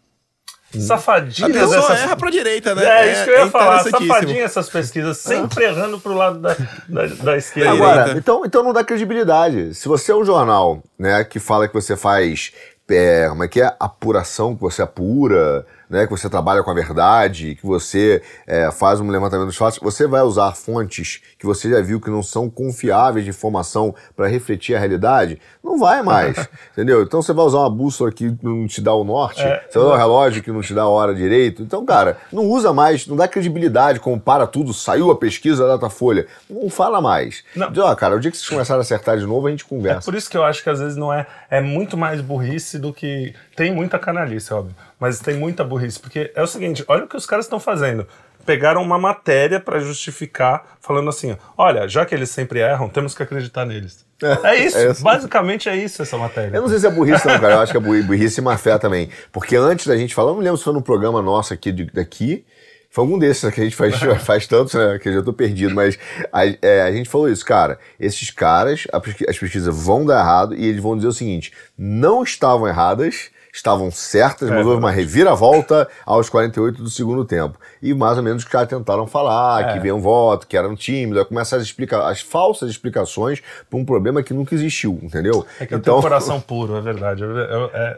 [0.78, 1.50] Safadinhas.
[1.50, 2.00] A pessoa essas...
[2.00, 2.84] erra pra direita, né?
[2.84, 3.82] É, isso que eu ia é falar.
[3.82, 6.56] Safadinha essas pesquisas, sempre errando pro lado da,
[6.88, 7.72] da, da esquerda.
[7.72, 9.74] Agora, então, então não dá credibilidade.
[9.74, 12.52] Se você é um jornal né, que fala que você faz.
[12.88, 13.72] É, como é que é?
[13.78, 19.00] Apuração, que você apura né, que você trabalha com a verdade, que você é, faz
[19.00, 22.48] um levantamento dos fatos, você vai usar fontes que você já viu que não são
[22.48, 27.02] confiáveis de informação para refletir a realidade, não vai mais, entendeu?
[27.02, 29.88] Então você vai usar uma bússola que não te dá o norte, é, você vai
[29.88, 31.62] usar um relógio que não te dá a hora direito.
[31.62, 36.26] Então, cara, não usa mais, não dá credibilidade, compara tudo, saiu a pesquisa da Datafolha,
[36.48, 37.42] não fala mais.
[37.56, 37.70] Não.
[37.70, 40.08] Diz, ó, cara, o dia que vocês começarem a acertar de novo, a gente conversa.
[40.08, 42.78] É por isso que eu acho que às vezes não é, é muito mais burrice
[42.78, 47.04] do que tem muita canalice, óbvio mas tem muita burrice, porque é o seguinte, olha
[47.04, 48.06] o que os caras estão fazendo.
[48.44, 53.22] Pegaram uma matéria para justificar, falando assim: olha, já que eles sempre erram, temos que
[53.22, 54.04] acreditar neles.
[54.22, 56.56] É, é isso, é basicamente é isso essa matéria.
[56.56, 57.54] Eu não sei se é burrice, não, cara.
[57.54, 59.08] Eu acho que é burrice e má fé também.
[59.32, 62.44] Porque antes da gente falar, eu não lembro se foi no programa nosso aqui daqui.
[62.90, 64.98] Foi algum desses que a gente faz, faz tantos, né?
[64.98, 65.98] Que eu já tô perdido, mas
[66.32, 67.78] a, é, a gente falou isso, cara.
[67.98, 72.66] Esses caras, as pesquisas vão dar errado e eles vão dizer o seguinte: não estavam
[72.66, 77.58] erradas estavam certas, mas é, houve uma reviravolta aos 48 do segundo tempo.
[77.82, 79.72] E mais ou menos os caras tentaram falar é.
[79.72, 83.84] que veio um voto, que eram tímidos, começar a explicar as falsas explicações para um
[83.84, 85.46] problema que nunca existiu, entendeu?
[85.58, 85.96] É que então...
[85.96, 87.24] eu tenho coração puro, é verdade.
[87.24, 87.28] É,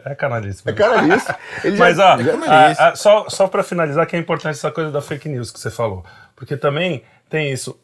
[0.07, 0.63] é, é canalice.
[0.65, 1.27] É canalice.
[1.77, 5.29] mas, ó, a, a, só, só para finalizar, que é importante essa coisa da fake
[5.29, 6.03] news que você falou.
[6.35, 7.77] Porque também tem isso.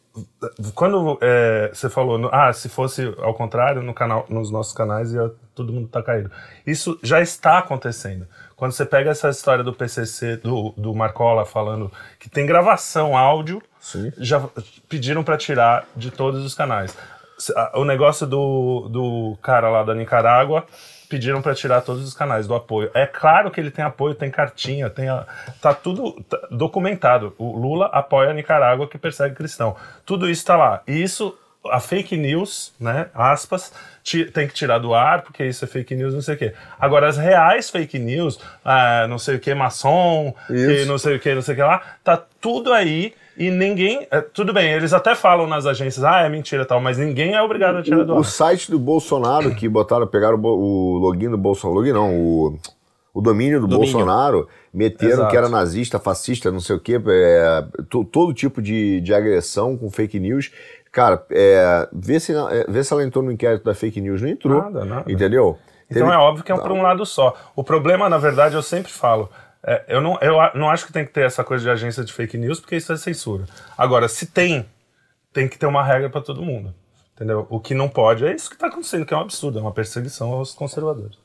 [0.74, 5.30] Quando é, você falou, ah, se fosse ao contrário, no canal, nos nossos canais ia
[5.54, 6.30] todo mundo tá caído.
[6.66, 8.26] Isso já está acontecendo.
[8.56, 13.62] Quando você pega essa história do PCC, do, do Marcola falando que tem gravação áudio,
[13.78, 14.10] Sim.
[14.18, 14.48] já
[14.88, 16.96] pediram para tirar de todos os canais.
[17.74, 20.66] O negócio do, do cara lá da Nicarágua,
[21.10, 22.88] pediram para tirar todos os canais do apoio.
[22.94, 25.26] É claro que ele tem apoio, tem cartinha, tem a,
[25.60, 27.34] tá tudo tá documentado.
[27.36, 29.76] O Lula apoia a Nicarágua que persegue cristão.
[30.06, 30.82] Tudo isso está lá.
[30.86, 31.36] E isso
[31.68, 33.70] a fake news, né, aspas,
[34.32, 36.54] tem que tirar do ar, porque isso é fake news, não sei o quê.
[36.78, 41.20] Agora, as reais fake news, ah, não sei o que, maçom, que não sei o
[41.20, 44.06] que, não sei o que lá, tá tudo aí e ninguém.
[44.10, 47.40] É, tudo bem, eles até falam nas agências, ah, é mentira tal, mas ninguém é
[47.40, 48.18] obrigado a tirar do ar.
[48.18, 52.58] O site do Bolsonaro que botaram, pegaram o, login do Bolsonaro, login não, o,
[53.14, 53.92] o domínio do domínio.
[53.94, 55.30] Bolsonaro, meteram Exato.
[55.30, 57.64] que era nazista, fascista, não sei o quê, é,
[58.12, 60.52] todo tipo de, de agressão com fake news.
[60.92, 64.20] Cara, é, vê, se, é, vê se ela entrou no inquérito da fake news.
[64.20, 64.60] Não entrou.
[64.60, 65.10] Nada, nada.
[65.10, 65.56] Entendeu?
[65.90, 66.14] Então Teve...
[66.14, 67.34] é óbvio que é um, por um lado só.
[67.56, 69.30] O problema, na verdade, eu sempre falo.
[69.62, 72.12] É, eu, não, eu não acho que tem que ter essa coisa de agência de
[72.12, 73.44] fake news, porque isso é censura.
[73.76, 74.66] Agora, se tem,
[75.32, 76.74] tem que ter uma regra para todo mundo.
[77.14, 77.46] Entendeu?
[77.50, 79.72] O que não pode é isso que está acontecendo, que é um absurdo, é uma
[79.72, 81.18] perseguição aos conservadores.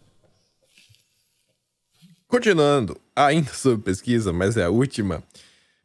[2.28, 5.24] Continuando, ainda sobre pesquisa, mas é a última.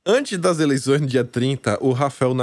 [0.04, 2.34] Antes das eleições no dia 30, o Rafael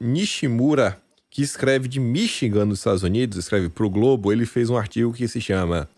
[0.00, 0.98] Nishimura,
[1.30, 5.12] que escreve de Michigan, nos Estados Unidos, escreve para o Globo, ele fez um artigo
[5.12, 5.88] que se chama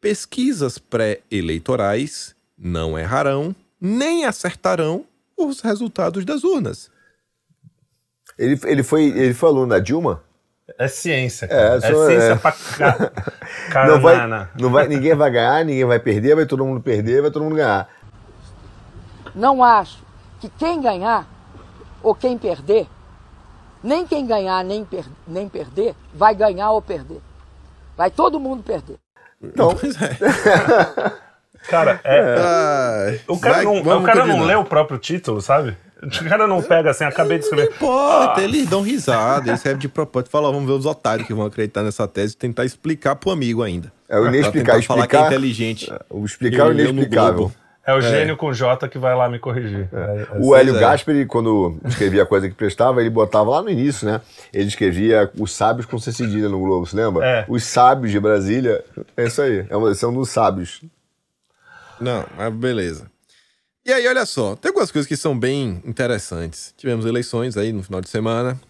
[0.00, 5.04] Pesquisas pré-eleitorais não errarão nem acertarão
[5.36, 6.90] os resultados das urnas.
[8.38, 10.22] Ele, ele, foi, ele foi aluno da Dilma?
[10.78, 11.74] É ciência, cara.
[11.74, 12.36] É, é ciência é...
[12.36, 13.12] pra cá.
[13.86, 17.30] não vai, não vai, ninguém vai ganhar, ninguém vai perder, vai todo mundo perder, vai
[17.30, 17.88] todo mundo ganhar.
[19.34, 19.98] Não acho
[20.40, 21.28] que quem ganhar
[22.02, 22.88] ou quem perder,
[23.82, 27.20] nem quem ganhar nem, per nem perder vai ganhar ou perder.
[27.96, 28.98] Vai todo mundo perder.
[29.42, 30.16] Então, pois é.
[31.68, 35.76] Cara, é, o cara vai, não, o cara não lê o próprio título, sabe?
[36.02, 37.68] O cara não pega assim, acabei de escrever.
[37.68, 38.44] Não importa, ah.
[38.44, 40.30] eles dão risada, eles servem de propósito.
[40.30, 43.62] Fala, vamos ver os otários que vão acreditar nessa tese e tentar explicar pro amigo
[43.62, 43.92] ainda.
[44.08, 44.80] É o inexplicável.
[44.80, 45.92] Explicar, falar que é inteligente.
[45.92, 47.52] É, o explicar o inexplicável.
[47.84, 48.02] É o é.
[48.02, 48.36] gênio é.
[48.36, 49.88] com J que vai lá me corrigir.
[49.92, 50.22] É.
[50.22, 54.20] É, o Hélio Gasperi, quando escrevia coisa que prestava, ele botava lá no início, né?
[54.52, 57.24] Ele escrevia os sábios com C cedilha no Globo, você lembra?
[57.24, 57.44] É.
[57.48, 58.84] Os sábios de Brasília.
[59.16, 59.66] É isso aí.
[59.68, 60.80] É uma, são dos sábios.
[62.02, 63.10] Não, mas beleza.
[63.84, 66.72] E aí, olha só, tem algumas coisas que são bem interessantes.
[66.76, 68.60] Tivemos eleições aí no final de semana.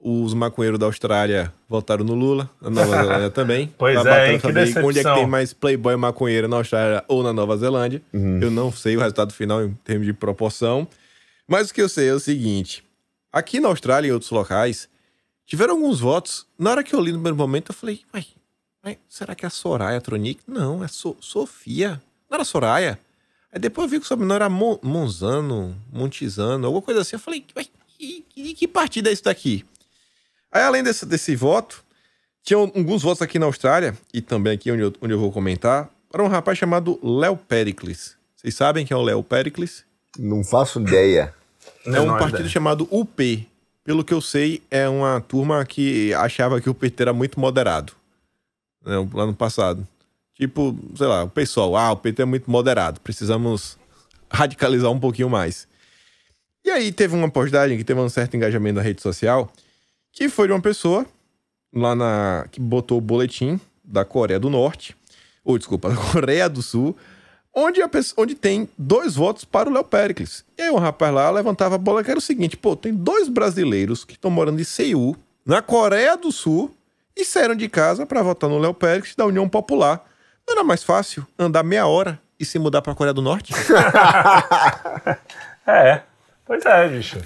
[0.00, 3.72] Os maconheiros da Austrália votaram no Lula, na Nova Zelândia também.
[3.78, 4.84] Pois tá é, hein, que decepção.
[4.84, 8.02] Onde é que tem mais playboy maconheiro na Austrália ou na Nova Zelândia.
[8.12, 8.40] Uhum.
[8.40, 10.86] Eu não sei o resultado final em termos de proporção.
[11.46, 12.84] Mas o que eu sei é o seguinte.
[13.32, 14.88] Aqui na Austrália e em outros locais,
[15.46, 16.44] tiveram alguns votos.
[16.58, 18.26] Na hora que eu li no primeiro momento, eu falei, uai,
[19.08, 20.40] será que é a Soraya Tronic?
[20.46, 22.02] Não, é so Sofia.
[22.28, 22.98] Não era Soraya?
[23.52, 27.16] Aí depois eu vi que o sobrenome era Mon Monzano, Montizano, alguma coisa assim.
[27.16, 27.44] Eu falei,
[27.98, 29.64] que, que, que partida é isso daqui?
[30.50, 31.84] Aí, além desse, desse voto,
[32.42, 35.90] tinha alguns votos aqui na Austrália, e também aqui onde eu, onde eu vou comentar,
[36.10, 38.16] para um rapaz chamado Léo Pericles.
[38.36, 39.84] Vocês sabem quem é o Léo Pericles?
[40.18, 41.34] Não faço ideia.
[41.84, 42.48] É um partido ideia.
[42.48, 43.46] chamado UP.
[43.84, 47.92] Pelo que eu sei, é uma turma que achava que o PT era muito moderado.
[48.84, 49.86] Né, lá no passado.
[50.36, 53.78] Tipo, sei lá, o pessoal, ah, o PT é muito moderado, precisamos
[54.30, 55.66] radicalizar um pouquinho mais.
[56.64, 59.50] E aí teve uma postagem que teve um certo engajamento na rede social,
[60.12, 61.06] que foi de uma pessoa
[61.72, 64.96] lá na que botou o boletim da Coreia do Norte,
[65.44, 66.96] ou desculpa, da Coreia do Sul,
[67.54, 70.44] onde, a pessoa, onde tem dois votos para o Léo Pericles.
[70.58, 73.28] E aí um rapaz lá levantava a bola que era o seguinte, pô, tem dois
[73.28, 76.70] brasileiros que estão morando em Seul, na Coreia do Sul,
[77.16, 80.04] e saíram de casa para votar no Léo Pericles da União Popular.
[80.48, 83.52] Não era mais fácil andar meia hora e se mudar para a Coreia do Norte?
[85.66, 86.02] é,
[86.44, 87.18] pois é, bicho.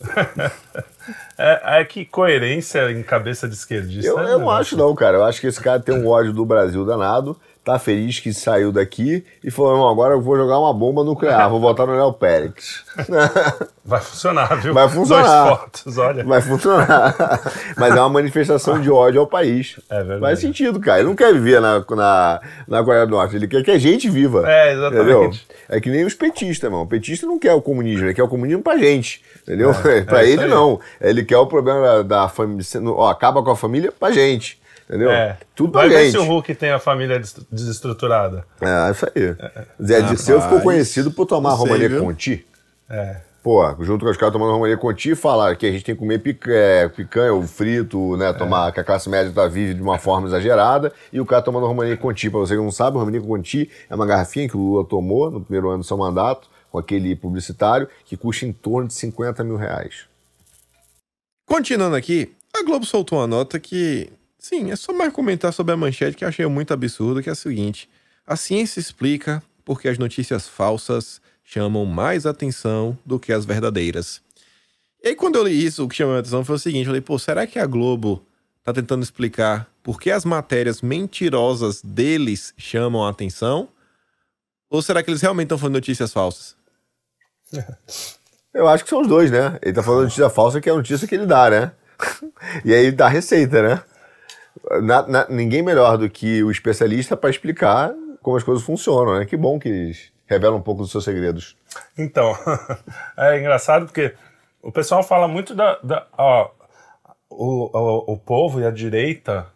[1.36, 4.08] É, é, que coerência em cabeça de esquerdista.
[4.08, 5.18] Eu, eu não acho, não, cara.
[5.18, 8.70] Eu acho que esse cara tem um ódio do Brasil danado tá feliz que saiu
[8.70, 12.84] daqui e falou: agora eu vou jogar uma bomba nuclear, vou votar no Léo Pérez.
[13.86, 14.72] Vai funcionar, viu?
[14.72, 15.44] Vai funcionar.
[15.44, 16.24] Dois fotos, olha.
[16.24, 17.14] Vai funcionar.
[17.76, 19.78] Mas é uma manifestação de ódio ao país.
[19.90, 20.20] É verdade.
[20.20, 21.00] Faz sentido, cara.
[21.00, 24.08] Ele não quer viver na, na, na Coreia do Norte, ele quer que a gente
[24.08, 24.50] viva.
[24.50, 25.02] É, exatamente.
[25.02, 25.32] Entendeu?
[25.68, 26.82] É que nem os petistas, irmão.
[26.82, 29.22] O petista não quer o comunismo, ele quer o comunismo pra gente.
[29.42, 29.70] Entendeu?
[29.84, 30.80] É, pra é ele, não.
[30.98, 32.64] Ele quer o problema da família.
[32.86, 34.58] Ó, acaba com a família pra gente.
[34.88, 35.10] Entendeu?
[35.10, 35.38] É.
[35.54, 37.20] Tudo Vai ver se o Hulk tem a família
[37.50, 38.44] desestruturada.
[38.60, 39.36] É, isso aí.
[39.38, 39.64] É.
[39.82, 42.46] Zé Dirceu ficou conhecido por tomar Romania Conti.
[42.88, 43.16] É.
[43.42, 45.98] Pô, junto com os caras tomando Romania Conti e falar que a gente tem que
[45.98, 48.32] comer picanha, é, picanha ou frito, né?
[48.32, 48.72] Tomar, é.
[48.72, 50.92] que a classe média tá vive de uma forma exagerada.
[51.12, 52.30] E o cara tomando Romania Conti.
[52.30, 55.30] Pra você que não sabe, o Romania Conti é uma garrafinha que o Lula tomou
[55.30, 59.44] no primeiro ano do seu mandato, com aquele publicitário, que custa em torno de 50
[59.44, 60.06] mil reais.
[61.46, 64.10] Continuando aqui, a Globo soltou uma nota que
[64.44, 67.34] Sim, é só mais comentar sobre a manchete que achei muito absurdo, que é a
[67.34, 67.88] seguinte:
[68.26, 74.20] a ciência explica porque as notícias falsas chamam mais atenção do que as verdadeiras.
[75.02, 76.88] E aí, quando eu li isso, o que chamou a atenção foi o seguinte: eu
[76.88, 78.22] falei, pô, será que a Globo
[78.62, 83.70] tá tentando explicar por que as matérias mentirosas deles chamam a atenção?
[84.68, 86.54] Ou será que eles realmente estão falando notícias falsas?
[88.52, 89.58] Eu acho que são os dois, né?
[89.62, 91.72] Ele tá falando notícia falsa, que é a notícia que ele dá, né?
[92.62, 93.82] e aí dá receita, né?
[94.82, 99.24] Na, na, ninguém melhor do que o especialista para explicar como as coisas funcionam, né?
[99.24, 101.56] Que bom que eles revelam um pouco dos seus segredos.
[101.96, 102.36] Então,
[103.16, 104.14] é engraçado porque
[104.62, 105.78] o pessoal fala muito da.
[105.82, 106.50] da ó,
[107.28, 109.46] o, o, o povo e a direita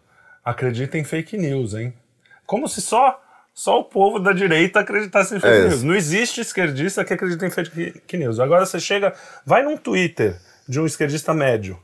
[0.45, 1.95] acreditam em fake news, hein?
[2.47, 3.21] Como se só
[3.59, 5.83] só o povo da direita acreditasse em fake é news.
[5.83, 8.39] Não existe esquerdista que acredita em fake news.
[8.39, 9.13] Agora você chega,
[9.45, 11.77] vai num Twitter de um esquerdista médio.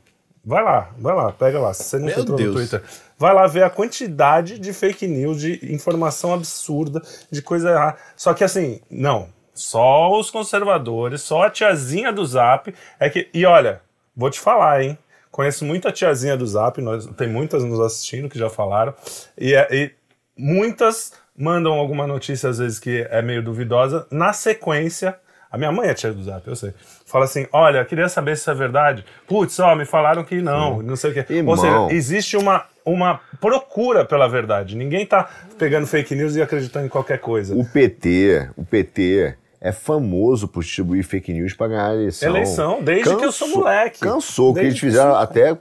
[0.45, 1.73] Vai lá, vai lá, pega lá.
[1.73, 2.81] Se você não entrou no Twitter,
[3.17, 7.01] vai lá ver a quantidade de fake news, de informação absurda,
[7.31, 7.97] de coisa errada.
[8.15, 9.29] Só que assim, não.
[9.53, 13.29] Só os conservadores, só a tiazinha do Zap é que.
[13.33, 13.81] E olha,
[14.15, 14.97] vou te falar, hein?
[15.31, 18.93] Conheço muita tiazinha do Zap, nós, tem muitas nos assistindo que já falaram.
[19.37, 19.91] E, é, e
[20.37, 24.05] muitas mandam alguma notícia, às vezes, que é meio duvidosa.
[24.11, 25.17] Na sequência,
[25.49, 26.73] a minha mãe é tia do Zap, eu sei.
[27.05, 29.05] Fala assim: olha, queria saber se isso é verdade.
[29.25, 30.85] Putz, ó, me falaram que não, Sim.
[30.85, 31.25] não sei o quê.
[31.29, 31.55] Irmão.
[31.55, 34.75] Ou seja, existe uma, uma procura pela verdade.
[34.75, 37.55] Ninguém tá pegando fake news e acreditando em qualquer coisa.
[37.55, 42.29] O PT, o PT é famoso por distribuir fake news para ganhar a eleição.
[42.29, 43.99] Eleição, desde que eu sou moleque.
[43.99, 45.55] Cansou, que Desde eles que eu fizeram sou até.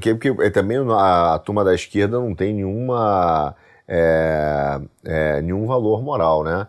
[0.00, 3.54] que- Porque é também a, a turma da esquerda não tem nenhuma.
[3.88, 6.66] é, é, nenhum valor moral, né?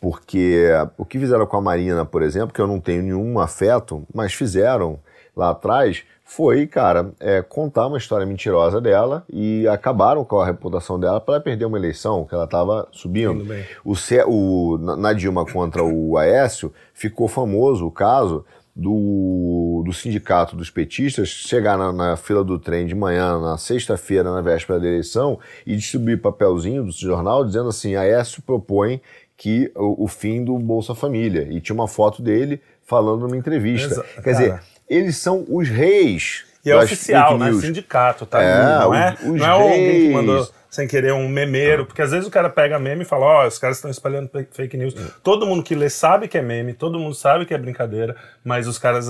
[0.00, 4.02] Porque o que fizeram com a Marina, por exemplo, que eu não tenho nenhum afeto,
[4.14, 4.98] mas fizeram
[5.36, 10.96] lá atrás, foi, cara, é, contar uma história mentirosa dela e acabaram com a reputação
[10.98, 13.44] dela para ela perder uma eleição que ela estava subindo.
[13.84, 18.44] O, Ce- o- na Dilma contra o Aécio, ficou famoso o caso
[18.76, 24.32] do, do sindicato dos petistas chegar na, na fila do trem de manhã, na sexta-feira,
[24.32, 29.00] na véspera da eleição, e distribuir papelzinho do jornal dizendo assim: Aécio propõe
[29.36, 31.48] que o, o fim do Bolsa Família.
[31.50, 33.94] E tinha uma foto dele falando numa entrevista.
[33.94, 34.62] Exa- Quer dizer, cara.
[34.90, 36.44] Eles são os reis.
[36.64, 37.52] E é oficial, né?
[37.54, 38.42] Sindicato, tá?
[38.42, 42.02] É, não é, os- os não é alguém que mandou sem querer um memeiro, porque
[42.02, 44.94] às vezes o cara pega meme e fala, ó, os caras estão espalhando fake news.
[45.22, 48.68] Todo mundo que lê sabe que é meme, todo mundo sabe que é brincadeira, mas
[48.68, 49.08] os caras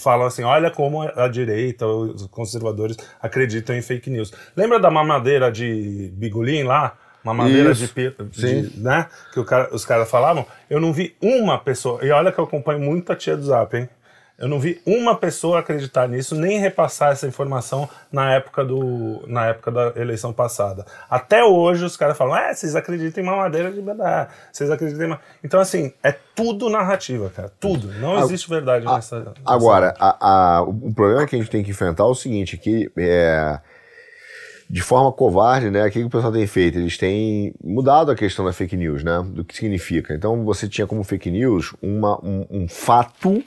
[0.00, 4.32] falam assim, olha como a direita, os conservadores acreditam em fake news.
[4.56, 6.96] Lembra da mamadeira de bigolim lá?
[7.24, 7.94] Mamadeira de, Isso,
[8.32, 8.62] sim.
[8.62, 9.06] de né?
[9.32, 10.44] Que cara- os caras falavam.
[10.68, 13.88] Eu não vi uma pessoa, e olha que eu acompanho muita tia do Zap, hein?
[14.42, 19.46] Eu não vi uma pessoa acreditar nisso, nem repassar essa informação na época, do, na
[19.46, 20.84] época da eleição passada.
[21.08, 25.08] Até hoje os caras falam, é, vocês acreditam em mamadeira de badá, vocês acreditam em...
[25.10, 27.86] ma-" Então, assim, é tudo narrativa, cara, tudo.
[28.00, 29.20] Não existe verdade A- nessa...
[29.20, 32.56] nessa- Agora, a- a- o problema que a gente tem que enfrentar é o seguinte,
[32.58, 33.60] que é,
[34.68, 36.78] de forma covarde, né, o que, que o pessoal tem feito?
[36.78, 40.12] Eles têm mudado a questão da fake news, né, do que significa.
[40.14, 43.40] Então, você tinha como fake news uma, um, um fato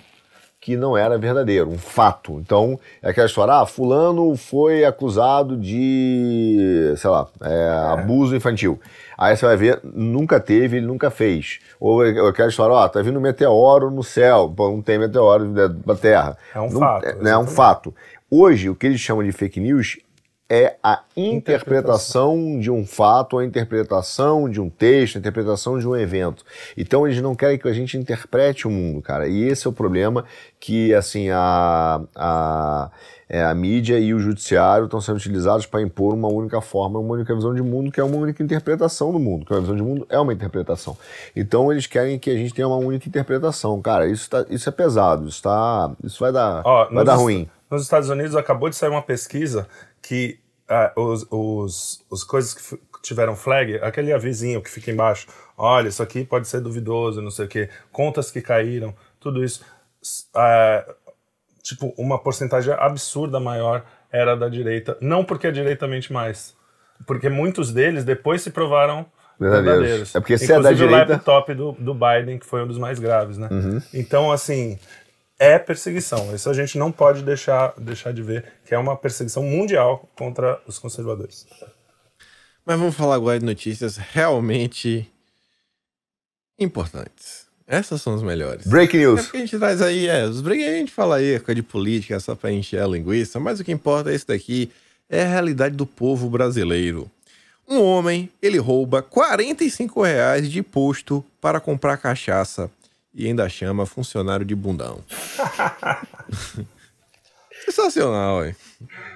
[0.66, 2.40] que não era verdadeiro, um fato.
[2.40, 8.80] Então, é aquela história, ah, fulano foi acusado de, sei lá, é, abuso infantil.
[9.16, 11.60] Aí você vai ver, nunca teve, ele nunca fez.
[11.80, 15.46] Ou é aquela história, ó, tá vindo um meteoro no céu, pô, não tem meteoro
[15.86, 16.36] da Terra.
[16.56, 17.94] É um Não- fato, É, né, é um fato.
[18.32, 20.00] Hoje, o que eles chamam de fake news
[20.50, 25.96] é a interpretação de um fato, a interpretação de um texto, a interpretação de um
[25.96, 26.44] evento.
[26.78, 29.28] Então eles não querem que a gente interprete o mundo, cara.
[29.28, 30.24] E esse é o problema
[30.60, 32.92] que assim a, a,
[33.28, 37.16] é, a mídia e o judiciário estão sendo utilizados para impor uma única forma, uma
[37.16, 39.48] única visão de mundo, que é uma única interpretação do mundo.
[39.48, 40.96] Que uma visão de mundo é uma interpretação.
[41.36, 44.08] Então eles querem que a gente tenha uma única interpretação, cara.
[44.08, 45.28] Isso, tá, isso é pesado.
[45.28, 47.50] Isso tá, isso vai dar, Ó, vai dar ruim.
[47.70, 49.68] Nos Estados Unidos acabou de sair uma pesquisa
[50.08, 50.40] que
[50.70, 56.02] ah, os, os, os coisas que tiveram flag, aquele avisinho que fica embaixo, olha, isso
[56.02, 59.64] aqui pode ser duvidoso, não sei o quê, contas que caíram, tudo isso.
[60.34, 60.86] Ah,
[61.64, 64.98] tipo, uma porcentagem absurda maior era da direita.
[65.02, 66.56] Não porque a direita mente mais,
[67.08, 69.06] porque muitos deles depois se provaram
[69.40, 69.72] Verdadeiros.
[69.76, 70.16] verdadeiros.
[70.16, 72.68] É porque se é da Inclusive o direita- laptop do, do Biden, que foi um
[72.68, 73.50] dos mais graves, né?
[73.52, 73.82] Uhum.
[73.94, 74.80] Então, assim,
[75.40, 76.34] é perseguição.
[76.36, 80.62] Isso a gente não pode deixar, deixar de ver, que é uma perseguição mundial contra
[80.68, 81.46] os conservadores.
[82.66, 85.08] Mas vamos falar agora de notícias realmente
[86.60, 87.46] importantes.
[87.68, 88.68] Essas são as melhores.
[88.68, 89.24] Break É news.
[89.24, 92.20] porque a gente traz aí, é, os break a gente fala aí, coisa de política,
[92.20, 94.72] só pra encher a linguiça, mas o que importa é isso daqui,
[95.10, 97.10] é a realidade do povo brasileiro.
[97.68, 102.70] Um homem, ele rouba 45 reais de posto para comprar cachaça
[103.16, 105.00] e ainda chama funcionário de bundão.
[107.64, 108.56] Sensacional, hein?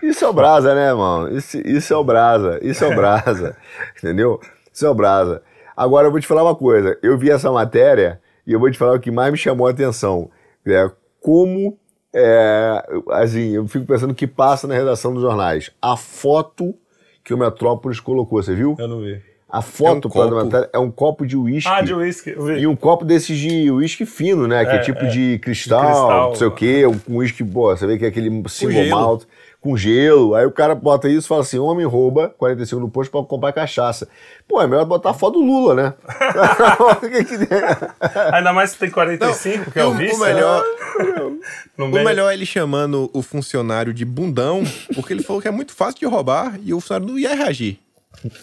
[0.01, 1.37] Isso é o brasa, né, mano?
[1.37, 2.59] Isso, isso é o brasa.
[2.63, 3.55] Isso é o brasa.
[3.97, 4.39] entendeu?
[4.73, 5.43] Isso é o brasa.
[5.75, 6.97] Agora eu vou te falar uma coisa.
[7.03, 9.71] Eu vi essa matéria e eu vou te falar o que mais me chamou a
[9.71, 10.31] atenção.
[10.65, 10.89] É
[11.21, 11.77] como.
[12.11, 15.71] É, assim, eu fico pensando o que passa na redação dos jornais.
[15.79, 16.73] A foto
[17.23, 18.75] que o Metrópolis colocou, você viu?
[18.79, 19.28] Eu não vi.
[19.51, 20.35] A foto É um para copo.
[20.35, 21.67] matéria é um copo de uísque.
[21.71, 22.35] Ah, de uísque.
[22.59, 24.63] E um copo desses de uísque fino, né?
[24.63, 25.07] que é É, tipo é.
[25.07, 26.27] de cristal, cristal.
[26.29, 26.83] não sei o quê.
[27.07, 29.23] Um uísque, pô, você vê que é aquele single malt
[29.59, 30.35] com gelo.
[30.35, 33.51] Aí o cara bota isso e fala assim: homem rouba 45 no posto pra comprar
[33.51, 34.07] cachaça.
[34.47, 35.93] Pô, é melhor botar a foto do Lula, né?
[36.79, 37.57] O que que tem?
[38.31, 40.63] Ainda mais se tem 45, que é o, o o melhor,
[41.77, 45.51] No o melhor é ele chamando o funcionário de bundão, porque ele falou que é
[45.51, 47.79] muito fácil de roubar e o funcionário não ia reagir.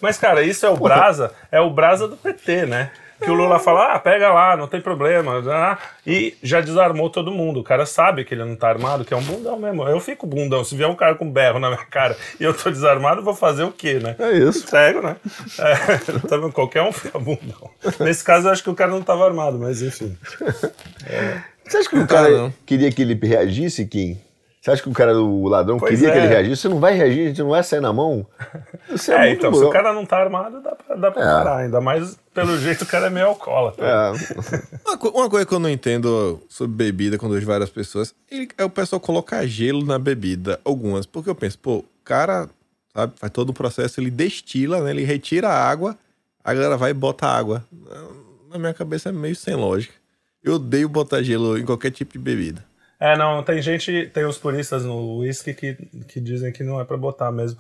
[0.01, 2.91] Mas, cara, isso é o brasa, é o brasa do PT, né?
[3.19, 5.43] Que o Lula fala, ah, pega lá, não tem problema.
[5.51, 7.61] ah, E já desarmou todo mundo.
[7.61, 9.89] O cara sabe que ele não tá armado, que é um bundão mesmo.
[9.89, 10.63] Eu fico bundão.
[10.63, 13.65] Se vier um cara com berro na minha cara e eu tô desarmado, vou fazer
[13.65, 14.17] o quê, né?
[14.19, 14.65] É isso.
[14.65, 15.17] Entrego, né?
[15.59, 15.75] É,
[16.29, 16.39] tá?
[16.53, 17.71] Qualquer um fica bundão.
[18.01, 20.15] Nesse caso, eu acho que o cara não tava armado, mas enfim.
[21.65, 22.55] Você acha que o cara cara não.
[22.67, 24.21] queria que ele reagisse, Kim?
[24.67, 26.23] Você acha que o cara, o ladrão, Pois queria que é.
[26.23, 26.63] ele reagisse?
[26.63, 28.27] Você não vai reagir, a gente não vai sair na mão.
[28.93, 29.67] Isso É, muito então, se bom.
[29.69, 31.25] o cara não tá armado, dá pra, dá pra É.
[31.25, 31.57] parar.
[31.59, 33.87] Ainda mais pelo jeito o cara é meio alcoólatra.
[33.87, 34.11] É.
[34.85, 38.49] Uma, uma coisa que eu não entendo sobre bebida quando eu vejo várias pessoas ele-
[38.59, 41.07] é o pessoal colocar gelo na bebida, algumas.
[41.07, 42.49] Porque eu penso, pô, o cara,
[42.93, 44.91] sabe, faz todo o processo, ele destila, né?
[44.91, 45.97] Ele retira a água,
[46.43, 47.65] a galera vai e bota água.
[48.51, 49.95] Na minha cabeça é meio sem lógica.
[50.43, 52.65] Eu odeio botar gelo em qualquer tipo de bebida.
[52.99, 55.75] É, não, tem gente, tem os puristas no whisky que,
[56.09, 57.59] que dizem que não é pra botar mesmo.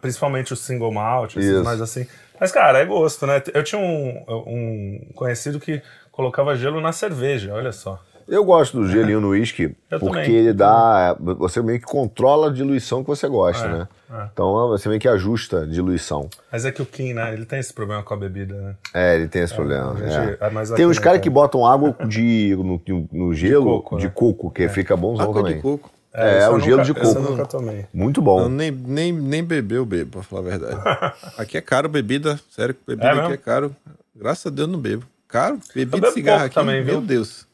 [0.00, 2.06] Principalmente os single malt, esses mais assim.
[2.40, 3.42] Mas, cara, é gosto, né?
[3.52, 8.00] Eu tinha um, um conhecido que colocava gelo na cerveja, olha só.
[8.26, 10.34] Eu gosto do gelinho no uísque porque também.
[10.34, 11.16] ele dá.
[11.20, 13.88] Você meio que controla a diluição que você gosta, É, né?
[14.10, 14.28] é.
[14.32, 16.28] Então você meio que ajusta a diluição.
[16.50, 17.32] Mas é que o Kim, né?
[17.34, 18.74] Ele tem esse problema com a bebida, né?
[18.94, 19.94] É, ele tem esse problema.
[19.96, 20.38] gente- é.
[20.40, 21.18] é mais Tem uns caras cara?
[21.20, 22.80] que botam água de, no,
[23.12, 24.12] no gelo coco, de né?
[24.14, 25.56] coco, que fica bonzão Água também.
[25.56, 25.90] de coco.
[26.16, 27.30] É, esse o eu gelo nunca- de esse eu coco.
[27.32, 27.86] nunca tomei.
[27.92, 28.48] Muito Não, bom.
[28.48, 30.80] nem, nem, nem beber eu bebo, pra falar a verdade.
[31.36, 33.34] Aqui é caro bebida, sério, bebida É aqui mesmo?
[33.34, 33.74] é caro.
[34.14, 35.04] Graças a Deus não bebo.
[35.26, 37.06] Caro, bebida de cigarro aqui, também, meu viu?
[37.06, 37.48] Deus.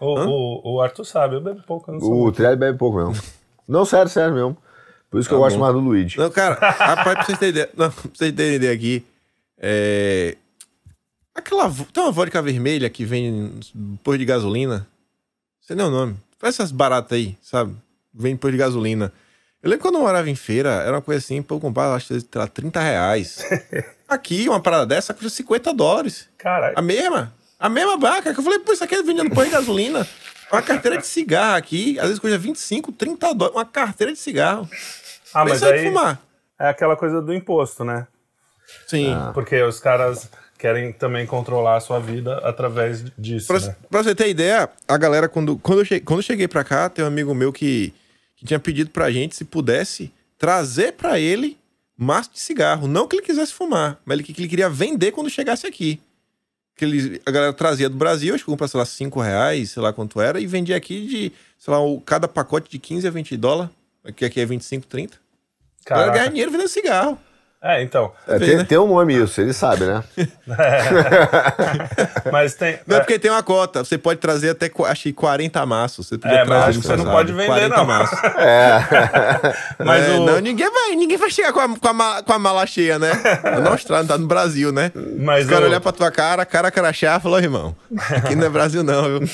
[0.00, 2.32] O, o, o Arthur sabe, eu bebo pouco, eu não sou O.
[2.32, 3.22] Trielli bebe pouco mesmo.
[3.68, 4.56] Não, sério, sério mesmo.
[5.08, 5.62] Por isso que eu Tá gosto bom.
[5.62, 6.18] mais do Luigi.
[6.18, 9.04] Não, cara, rapaz, pra vocês terem ideia, não, pra vocês terem ideia aqui,
[9.58, 10.36] é...
[11.34, 13.52] Aquela, tem uma vodka vermelha que vem
[14.02, 14.86] posto de gasolina,
[15.60, 17.74] sei nem o nome, faz essas baratas aí, sabe?
[18.12, 19.12] Vem posto de gasolina.
[19.62, 22.08] Eu lembro quando eu morava em feira, era uma coisa assim, pra eu comprar, acho
[22.18, 23.44] que lá, 30 reais.
[24.08, 26.28] Aqui, uma parada dessa custa 50 dólares.
[26.36, 26.74] Caralho.
[26.76, 27.32] A mesma.
[27.60, 28.32] A mesma vaca.
[28.32, 30.06] Que eu falei, pô, isso aqui é vendendo pão de gasolina.
[30.50, 33.56] Uma carteira de cigarro aqui, às vezes custa 25, 30 dólares.
[33.56, 34.68] Uma carteira de cigarro.
[35.32, 36.20] Ah, mas Pensa aí aí fumar.
[36.58, 38.06] é aquela coisa do imposto, né?
[38.86, 39.14] Sim.
[39.34, 43.76] Porque os caras querem também controlar a sua vida através disso, Pra, né?
[43.88, 46.88] pra você ter ideia, a galera, quando, quando, eu, cheguei, quando eu cheguei pra cá,
[46.88, 47.94] tem um amigo meu que,
[48.36, 51.56] que tinha pedido pra gente, se pudesse, trazer pra ele
[51.96, 52.86] maço de cigarro.
[52.88, 56.00] Não que ele quisesse fumar, mas ele, que ele queria vender quando chegasse aqui.
[56.80, 59.82] Que ele, a galera trazia do Brasil, acho que compra, sei lá, 5 reais, sei
[59.82, 63.10] lá quanto era, e vendia aqui de, sei lá, o, cada pacote de 15 a
[63.10, 63.70] 20 dólares,
[64.16, 65.14] que aqui é 25, 30.
[65.14, 66.18] A galera Caraca.
[66.20, 67.18] ganha dinheiro vendendo cigarro.
[67.62, 68.10] É, então.
[68.26, 68.64] É, tem, né?
[68.64, 70.02] tem um nome isso, ele sabe, né?
[72.32, 72.78] Mas tem.
[72.86, 76.06] Não é é, porque tem uma cota, você pode trazer até, acho que 40 maços.
[76.08, 77.84] Você podia É, mas trazer acho que você não pode vender, 40 não.
[77.84, 78.18] maços.
[79.78, 82.38] mas É, o, Não, ninguém vai, ninguém vai chegar com a, com a, com a
[82.38, 83.10] mala cheia, né?
[83.62, 84.90] Na Austrália, tá no Brasil, né?
[85.18, 87.76] Mas Os caras o- olhar pra tua cara, cara crachá, falou, irmão,
[88.16, 89.28] aqui não é Brasil não, viu?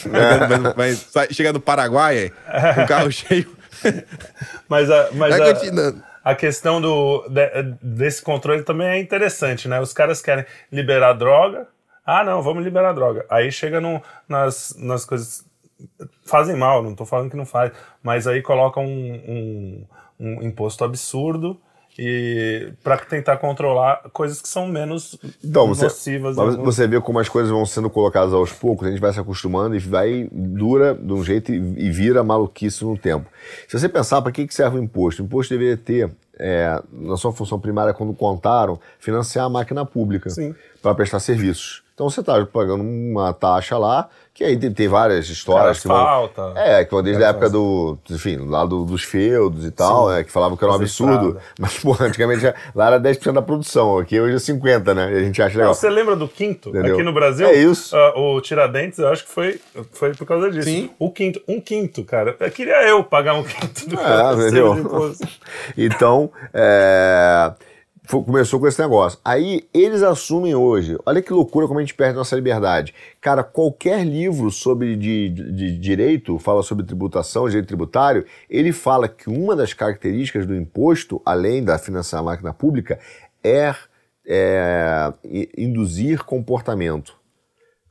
[0.74, 3.46] Vai, vai, chega no Paraguai, é, com o carro cheio.
[4.68, 6.02] Mas a, mas Vai a, continuando.
[6.26, 9.80] A questão do, de- desse controle também é interessante, né?
[9.80, 11.68] Os caras querem liberar droga.
[12.04, 13.24] Ah, não, vamos liberar droga.
[13.30, 15.44] Aí chega no, nas, nas coisas.
[16.24, 17.72] Fazem mal, não tô falando que não faz,
[18.02, 19.86] mas aí colocam um,
[20.18, 21.60] um, um imposto absurdo
[21.99, 26.36] e para tentar controlar coisas que são menos Então, você, nocivas.
[26.36, 29.20] mas você vê como as coisas vão sendo colocadas aos poucos, a gente vai se
[29.20, 33.26] acostumando e vai, dura de um jeito e, e vira maluquice no tempo.
[33.66, 35.22] Se você pensar, para que, que serve o imposto?
[35.22, 40.28] O imposto deveria ter, é, na sua função primária, quando contaram, financiar a máquina pública
[40.82, 41.86] para prestar serviços.
[41.97, 45.88] Então você está pagando uma taxa lá, que aí tem, tem várias histórias Cara, que
[45.88, 45.97] vão.
[46.36, 46.53] falta.
[46.61, 47.97] É, que vão desde a época do.
[48.11, 51.38] Enfim, lá do- dos feudos e tal, né, que falavam que era um absurdo.
[51.59, 52.44] Mas, pô, antigamente
[52.74, 55.11] lá era 10% da produção, aqui hoje é 50%, né?
[55.11, 55.68] E a gente acha legal.
[55.68, 56.68] Não, você lembra do quinto?
[56.68, 56.97] Entendeu?
[56.97, 57.47] Aqui no Brasil?
[57.47, 57.97] É isso.
[57.97, 59.59] ah, o Tiradentes, eu acho que foi,
[59.92, 60.68] foi por causa disso.
[60.68, 60.90] Sim.
[60.99, 62.36] O quinto, um quinto, cara.
[62.38, 65.14] Eu queria eu pagar um quinto do É, entendeu?
[65.78, 67.53] Então, é,
[68.09, 69.18] começou com esse negócio.
[69.24, 72.94] Aí eles assumem hoje, olha que loucura como a gente perde nossa liberdade.
[73.20, 79.09] Cara, qualquer livro sobre de, de- de direito, fala sobre tributação, direito tributário, ele fala
[79.09, 82.98] que uma das características do imposto, além da financiar a máquina pública,
[83.42, 83.74] é,
[84.26, 85.12] é,
[85.57, 87.14] induzir comportamento.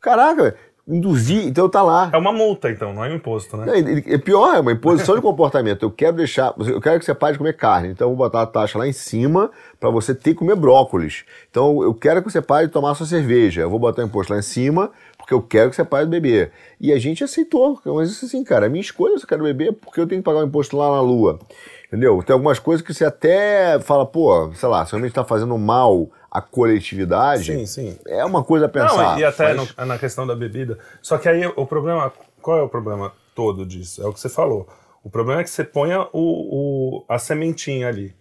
[0.01, 0.55] Caraca,
[0.87, 2.11] induzir, então tá lá.
[2.13, 3.65] É uma multa, então, não é um imposto, né?
[3.65, 5.83] Não, É pior, é uma imposição de comportamento.
[5.83, 6.53] Eu quero deixar.
[6.59, 7.89] Eu quero que você pare de comer carne.
[7.89, 11.25] Então eu vou botar a taxa lá em cima para você ter que comer brócolis.
[11.49, 13.61] Então eu quero que você pare de tomar sua cerveja.
[13.61, 16.11] Eu vou botar o imposto lá em cima porque eu quero que você pare de
[16.11, 16.51] beber.
[16.79, 17.79] E a gente aceitou.
[17.83, 20.25] Mas isso assim, cara, a minha escolha se eu quero beber porque eu tenho que
[20.25, 21.39] pagar o imposto lá na lua.
[21.87, 22.21] Entendeu?
[22.23, 26.09] Tem algumas coisas que você até fala, pô, sei lá, se realmente está fazendo mal
[26.37, 27.99] à coletividade, Sim, sim.
[28.07, 29.13] é uma coisa a pensar.
[29.13, 30.77] Não, e até mas- no- na questão da bebida.
[31.01, 32.11] Só que aí o problema.
[32.41, 34.03] Qual é o problema todo disso?
[34.03, 34.67] É o que você falou.
[35.03, 38.13] O problema é que você ponha o, o- a sementinha ali.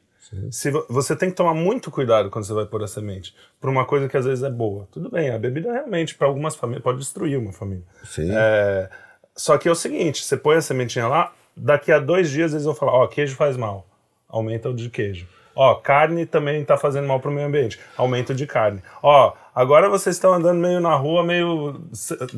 [0.51, 3.71] Se vo- você tem que tomar muito cuidado quando você vai pôr a semente por
[3.71, 4.89] uma coisa que às vezes é boa.
[4.91, 7.85] Tudo bem, a bebida realmente, para algumas famílias, pode destruir uma família.
[8.05, 8.31] Sim.
[8.33, 8.89] É,
[9.37, 12.65] só que é o seguinte: você põe a sementinha lá, daqui a dois dias eles
[12.65, 13.87] vão falar, ó, queijo faz mal,
[14.29, 15.27] aumenta o de queijo.
[15.55, 18.83] Ó, carne também está fazendo mal para o meio ambiente, aumenta o de carne.
[19.03, 21.81] Ó, agora vocês estão andando meio na rua, meio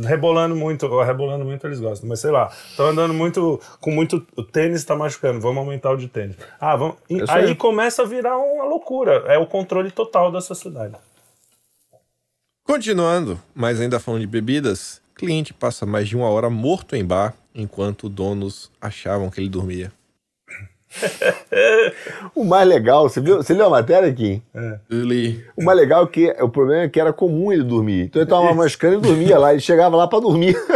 [0.05, 4.27] rebolando muito, ó, rebolando muito eles gostam, mas sei lá, estão andando muito, com muito,
[4.37, 6.37] o tênis está machucando, vamos aumentar o de tênis.
[6.61, 6.97] Ah, vamos,
[7.29, 10.95] aí começa a virar uma loucura, é o controle total da sociedade.
[12.65, 17.35] Continuando, mas ainda falando de bebidas, cliente passa mais de uma hora morto em bar,
[17.55, 19.91] enquanto donos achavam que ele dormia.
[22.35, 23.37] O mais legal, você viu?
[23.37, 24.43] Você leu a matéria aqui?
[24.55, 24.79] É.
[24.91, 25.45] Li.
[25.57, 28.05] O mais legal é que o problema é que era comum ele dormir.
[28.05, 29.53] Então ele tomava mascando e dormia lá.
[29.53, 30.57] Ele chegava lá para dormir.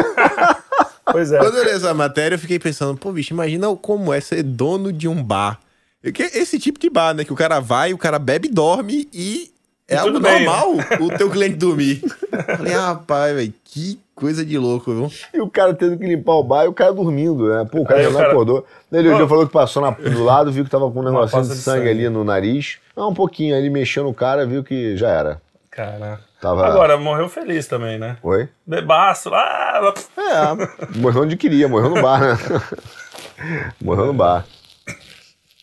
[1.12, 1.38] Pois é.
[1.38, 4.92] Quando eu li essa matéria, eu fiquei pensando, pô, bicho, imagina como é ser dono
[4.92, 5.58] de um bar.
[6.02, 7.24] Esse tipo de bar, né?
[7.24, 9.49] Que o cara vai, o cara bebe, dorme e
[9.90, 10.84] é algo bem, normal né?
[11.00, 12.00] o teu cliente dormir.
[12.56, 15.10] Falei, rapaz, velho, que coisa de louco, viu?
[15.34, 17.66] E o cara tendo que limpar o bar e o cara dormindo, né?
[17.70, 18.30] Pô, o cara já não cara...
[18.30, 18.64] acordou.
[18.92, 19.26] Ele oh.
[19.26, 21.88] falou que passou na, do lado, viu que tava com um negocinho de sangue, sangue,
[21.88, 22.78] ali no nariz.
[22.94, 25.42] Ah, um pouquinho, ali mexeu no cara, viu que já era.
[25.70, 26.20] Cara.
[26.40, 26.66] Tava...
[26.66, 28.16] Agora, morreu feliz também, né?
[28.22, 28.48] Oi?
[28.66, 29.30] Bebaço.
[29.34, 32.38] Ah, é, morreu onde queria, morreu no bar, né?
[33.82, 34.46] morreu no bar.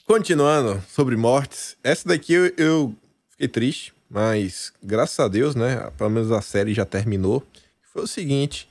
[0.06, 2.94] Continuando sobre mortes, essa daqui eu, eu
[3.32, 5.90] fiquei triste mas graças a Deus, né?
[5.98, 7.46] Pelo menos a série já terminou.
[7.92, 8.68] Foi o seguinte: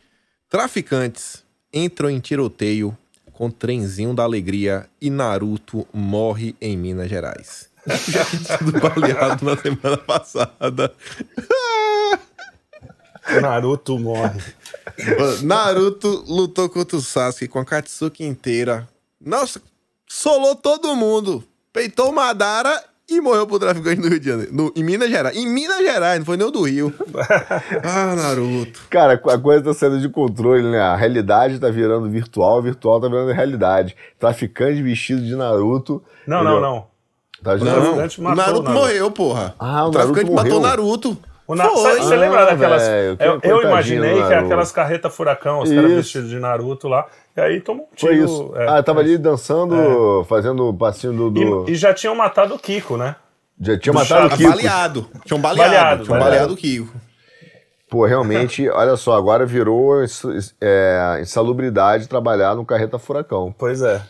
[0.49, 2.97] traficantes entram em tiroteio
[3.33, 7.69] com trenzinho da alegria e Naruto morre em Minas Gerais.
[8.09, 10.93] Já tinha sido baleado na semana passada.
[13.41, 14.41] Naruto morre.
[15.43, 18.89] Naruto lutou contra o Sasuke com a Katsuki inteira.
[19.21, 19.61] Nossa,
[20.07, 21.45] solou todo mundo.
[21.73, 24.53] Peitou Madara e morreu pro traficante no Rio de Janeiro.
[24.53, 25.37] No, em Minas Gerais.
[25.37, 26.93] Em Minas Gerais, não foi nem o do Rio.
[27.85, 28.81] ah, Naruto.
[28.91, 30.81] Cara, a coisa tá saindo de controle, né?
[30.81, 33.97] A realidade tá virando virtual, virtual tá virando realidade.
[34.19, 36.03] Traficante vestido de Naruto.
[36.27, 36.87] Não, não, não.
[37.43, 37.93] Tá não, não.
[37.93, 39.55] O Naruto, Naruto morreu, porra.
[39.59, 41.19] Ah, o, o traficante Naruto matou Naruto.
[41.47, 41.69] O Na...
[41.69, 42.89] Você ah, lembra daquelas.
[42.89, 47.07] Véio, eu, eu imaginei que aquelas carretas furacão, os caras vestidos de Naruto lá.
[47.37, 48.13] E aí tomou um tiro.
[48.13, 48.53] Foi isso.
[48.57, 49.05] É, ah, tava é.
[49.05, 50.25] ali dançando, é.
[50.25, 51.31] fazendo o passinho do.
[51.31, 51.69] do...
[51.69, 53.15] E, e, já tinham matado o Kiko, né?
[53.61, 54.49] Já tinham matado o Kiko.
[54.49, 55.11] Baleado.
[55.25, 55.71] Tinham baleado.
[55.71, 56.95] baleado tinham baleado o Kiko.
[57.91, 60.03] Pô, realmente, olha só, agora virou
[60.61, 63.55] é, insalubridade trabalhar no carreta furacão.
[63.57, 64.03] Pois é.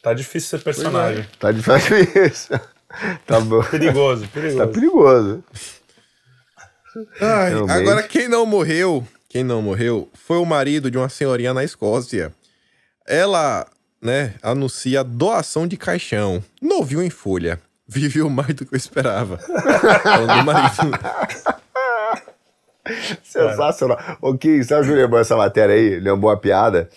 [0.00, 1.22] Tá difícil ser personagem.
[1.22, 1.26] É.
[1.38, 2.60] Tá difícil.
[3.26, 3.62] tá bom.
[3.64, 4.58] Perigoso, perigoso.
[4.58, 5.44] Tá perigoso.
[7.20, 11.64] Ai, agora, quem não morreu, quem não morreu, foi o marido de uma senhorinha na
[11.64, 12.32] Escócia.
[13.06, 13.66] Ela,
[14.00, 16.42] né, anuncia doação de caixão.
[16.60, 17.60] Novinho em folha.
[17.86, 19.36] Viveu mais do que eu esperava.
[19.44, 20.98] do marido.
[23.22, 23.98] Sensacional.
[24.22, 26.00] Ok, sabe o que lembrou essa matéria aí?
[26.00, 26.88] Lembrou a piada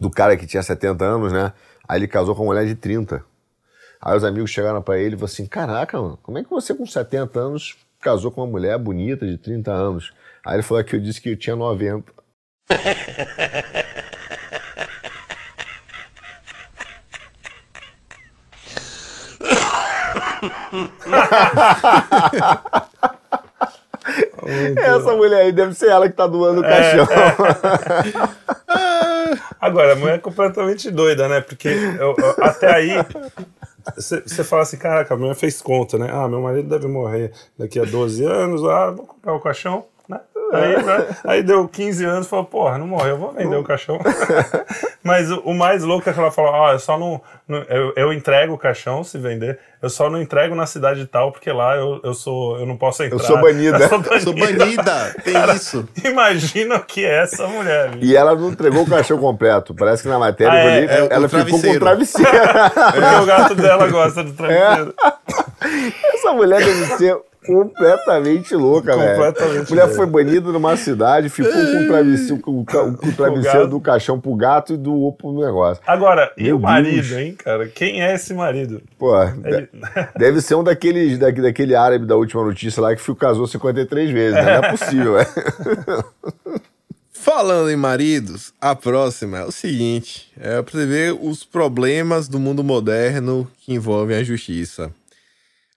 [0.00, 1.52] do cara que tinha 70 anos, né?
[1.86, 3.24] Aí ele casou com uma mulher de 30.
[4.00, 6.74] Aí os amigos chegaram para ele e falaram assim: Caraca, mano, como é que você
[6.74, 10.12] com 70 anos casou com uma mulher bonita de 30 anos.
[10.44, 12.12] Aí ele falou que eu disse que eu tinha 90.
[24.76, 27.04] Essa mulher aí deve ser ela que tá doando o é, caixão.
[27.04, 27.36] É.
[29.60, 31.40] Agora, a mulher é completamente doida, né?
[31.40, 32.90] Porque eu, eu, até aí
[33.96, 36.08] você fala assim, caraca, a mulher fez conta, né?
[36.12, 39.84] Ah, meu marido deve morrer daqui a 12 anos, ah, vou comprar o caixão?
[40.52, 41.06] Aí, né?
[41.24, 43.98] aí deu 15 anos e falou, porra, não morreu, eu vou vender o caixão.
[45.02, 47.20] Mas o, o, mais louco é que ela falou, ah, eu só não.
[47.48, 51.32] não eu, eu, entrego o caixão se vender, eu só não entrego na cidade tal,
[51.32, 52.58] porque lá eu, eu sou.
[52.58, 53.16] Eu não posso entrar.
[53.16, 53.78] Eu sou banida.
[53.82, 55.14] Eu sou banida, sou banida.
[55.24, 55.88] tem Cara, isso.
[56.04, 57.90] Imagina o que é essa mulher.
[57.90, 58.02] Viu?
[58.02, 59.74] E ela não entregou o caixão completo.
[59.74, 62.30] Parece que na matéria ah, é, é, ela ficou com o travesseiro.
[62.92, 64.94] porque o gato dela gosta do travesseiro.
[65.02, 66.14] É.
[66.14, 69.16] Essa mulher deve ser completamente louca, velho.
[69.16, 69.66] Completamente.
[69.66, 72.64] A mulher foi banida numa cidade, ficou com o travesseiro, com,
[72.96, 75.82] com o travesseiro do caixão pro gato e do pro negócio.
[75.86, 77.12] Agora, Meu e o marido, Deus.
[77.12, 77.68] hein, cara?
[77.68, 78.82] Quem é esse marido?
[78.98, 79.12] Pô,
[79.44, 79.68] Ele...
[80.16, 84.42] deve ser um daqueles, daquele árabe da última notícia lá que casou 53 vezes, né?
[84.42, 85.26] Não é possível, é.
[87.12, 92.40] Falando em maridos, a próxima é o seguinte: é pra você ver os problemas do
[92.40, 94.90] mundo moderno que envolvem a justiça.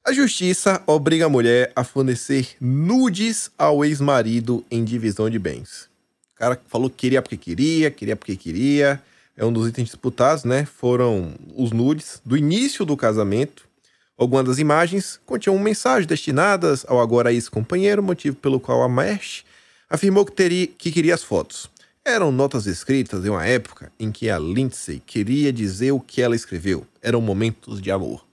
[0.08, 5.90] A justiça obriga a mulher a fornecer nudes ao ex-marido em divisão de bens.
[6.36, 9.02] O cara falou que queria porque queria, queria porque queria.
[9.36, 10.64] É um dos itens disputados, né?
[10.64, 13.68] Foram os nudes do início do casamento.
[14.16, 19.44] Algumas das imagens continham mensagens destinadas ao agora ex-companheiro, motivo pelo qual a Mesh
[19.90, 21.68] afirmou que, teria, que queria as fotos.
[22.06, 26.36] Eram notas escritas em uma época em que a Lindsay queria dizer o que ela
[26.36, 26.86] escreveu.
[27.02, 28.24] Eram momentos de amor.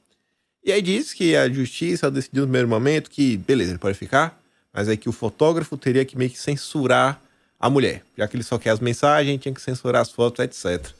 [0.64, 4.38] E aí diz que a justiça decidiu no primeiro momento que, beleza, ele pode ficar,
[4.72, 7.20] mas é que o fotógrafo teria que meio que censurar
[7.58, 8.02] a mulher.
[8.16, 10.90] Já que ele só quer as mensagens, tinha que censurar as fotos, etc.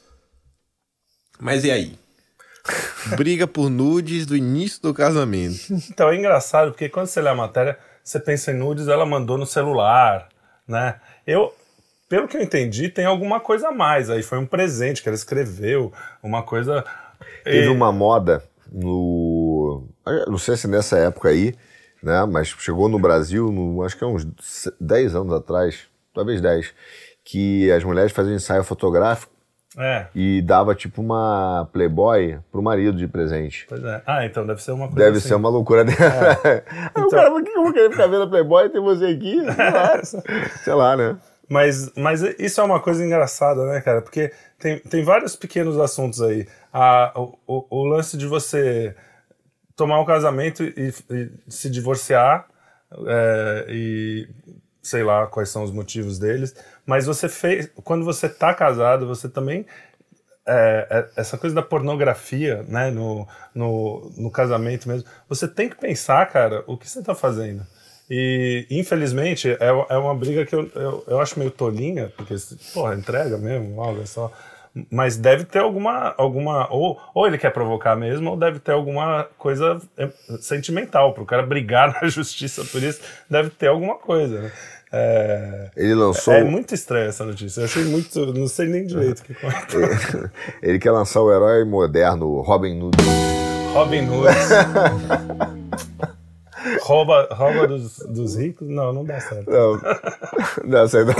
[1.39, 1.97] Mas e aí?
[3.17, 5.59] Briga por nudes do início do casamento.
[5.89, 9.37] Então é engraçado, porque quando você lê a matéria, você pensa em nudes, ela mandou
[9.37, 10.29] no celular,
[10.67, 10.99] né?
[11.27, 11.53] Eu,
[12.07, 14.09] pelo que eu entendi, tem alguma coisa a mais.
[14.09, 15.91] Aí foi um presente que ela escreveu,
[16.21, 16.85] uma coisa.
[17.43, 18.41] Teve E- uma moda
[18.71, 19.32] no.
[20.27, 21.53] Não sei se nessa época aí,
[22.01, 22.25] né?
[22.25, 24.25] Mas chegou no Brasil, no, acho que é uns
[24.79, 26.73] 10 anos atrás, talvez 10,
[27.23, 29.31] que as mulheres faziam ensaio fotográfico
[29.77, 33.65] É, e dava tipo uma Playboy pro marido de presente.
[33.67, 34.01] pois é.
[34.05, 35.03] Ah, então deve ser uma coisa.
[35.03, 35.29] Deve assim.
[35.29, 36.39] ser uma loucura dela.
[36.93, 39.05] Aí o cara, por que eu vou querer ficar vendo a Playboy e ter você
[39.05, 39.39] aqui?
[39.55, 40.03] Sei lá,
[40.63, 41.17] sei lá né?
[41.49, 44.01] Mas, mas isso é uma coisa engraçada, né, cara?
[44.01, 46.47] Porque tem, tem vários pequenos assuntos aí.
[46.71, 48.95] A, o, o, o lance de você
[49.75, 52.47] tomar um casamento e, e se divorciar,
[53.07, 54.29] é, e
[54.81, 56.55] sei lá quais são os motivos deles,
[56.85, 57.69] mas você fez.
[57.83, 59.65] Quando você tá casado, você também.
[60.47, 65.77] é, é, essa coisa da pornografia, né, no, no, no casamento mesmo, você tem que
[65.77, 67.65] pensar, cara, o que você tá fazendo.
[68.09, 72.35] E, infelizmente, é, é uma briga que eu, eu, eu acho meio tolinha, porque,
[72.73, 74.31] porra, entrega mesmo, algo é só.
[74.89, 76.15] Mas deve ter alguma.
[76.17, 80.09] alguma ou, ou ele quer provocar mesmo, ou deve ter alguma coisa é,
[80.39, 81.13] sentimental.
[81.13, 84.41] Para o cara brigar na justiça por isso, deve ter alguma coisa.
[84.41, 84.51] Né?
[84.95, 86.33] É, Ele lançou.
[86.33, 87.61] é muito estranha essa notícia.
[87.61, 88.33] Eu achei muito.
[88.33, 90.31] Não sei nem direito o que comentar.
[90.61, 92.97] Ele quer lançar o herói moderno, Robin Hood.
[93.73, 94.33] Robin Hood.
[96.81, 98.67] rouba rouba dos, dos ricos?
[98.67, 99.49] Não, não dá certo.
[99.49, 99.79] Não,
[100.65, 101.13] não, isso aí não,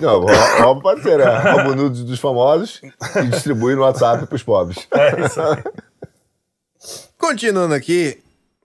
[0.00, 1.38] não rou- rouba pode ser, né?
[1.52, 2.80] Rouba nudes dos famosos
[3.22, 4.86] e distribui no WhatsApp pros pobres.
[4.92, 5.62] É isso aí.
[7.18, 8.18] Continuando aqui,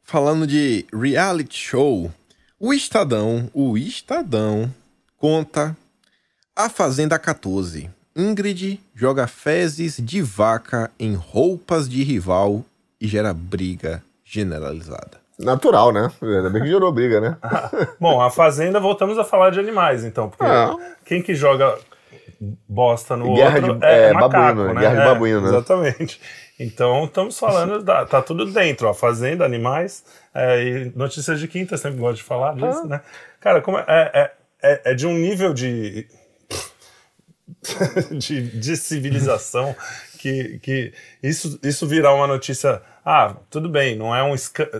[0.03, 2.11] falando de reality show,
[2.59, 4.73] o Estadão, o Estadão,
[5.17, 5.75] conta
[6.55, 7.89] A Fazenda 14.
[8.15, 12.63] Ingrid joga fezes de vaca em roupas de rival
[13.01, 15.19] e gera briga generalizada.
[15.37, 16.09] Natural, né?
[16.21, 17.37] Ainda bem que gerou briga, né?
[17.99, 20.29] Bom, a Fazenda, voltamos a falar de animais, então.
[20.29, 20.75] Porque Ah.
[21.03, 21.77] quem que joga
[22.67, 24.79] bosta no Guerra outro de- é, é, macaco, babuíno, né?
[24.81, 25.47] guerra de É, babuíno, né?
[25.49, 26.21] Exatamente.
[26.57, 28.87] Então, estamos falando, da, tá tudo dentro.
[28.87, 32.87] A Fazenda, animais, é, e notícias de quinta, sempre gosto de falar disso, Ah.
[32.87, 33.01] né?
[33.41, 34.31] Cara, como é, é,
[34.63, 36.07] é, é de um nível de...
[38.11, 39.75] de, de civilização
[40.19, 42.81] que, que isso, isso virar uma notícia.
[43.05, 44.33] Ah, tudo bem, não é um.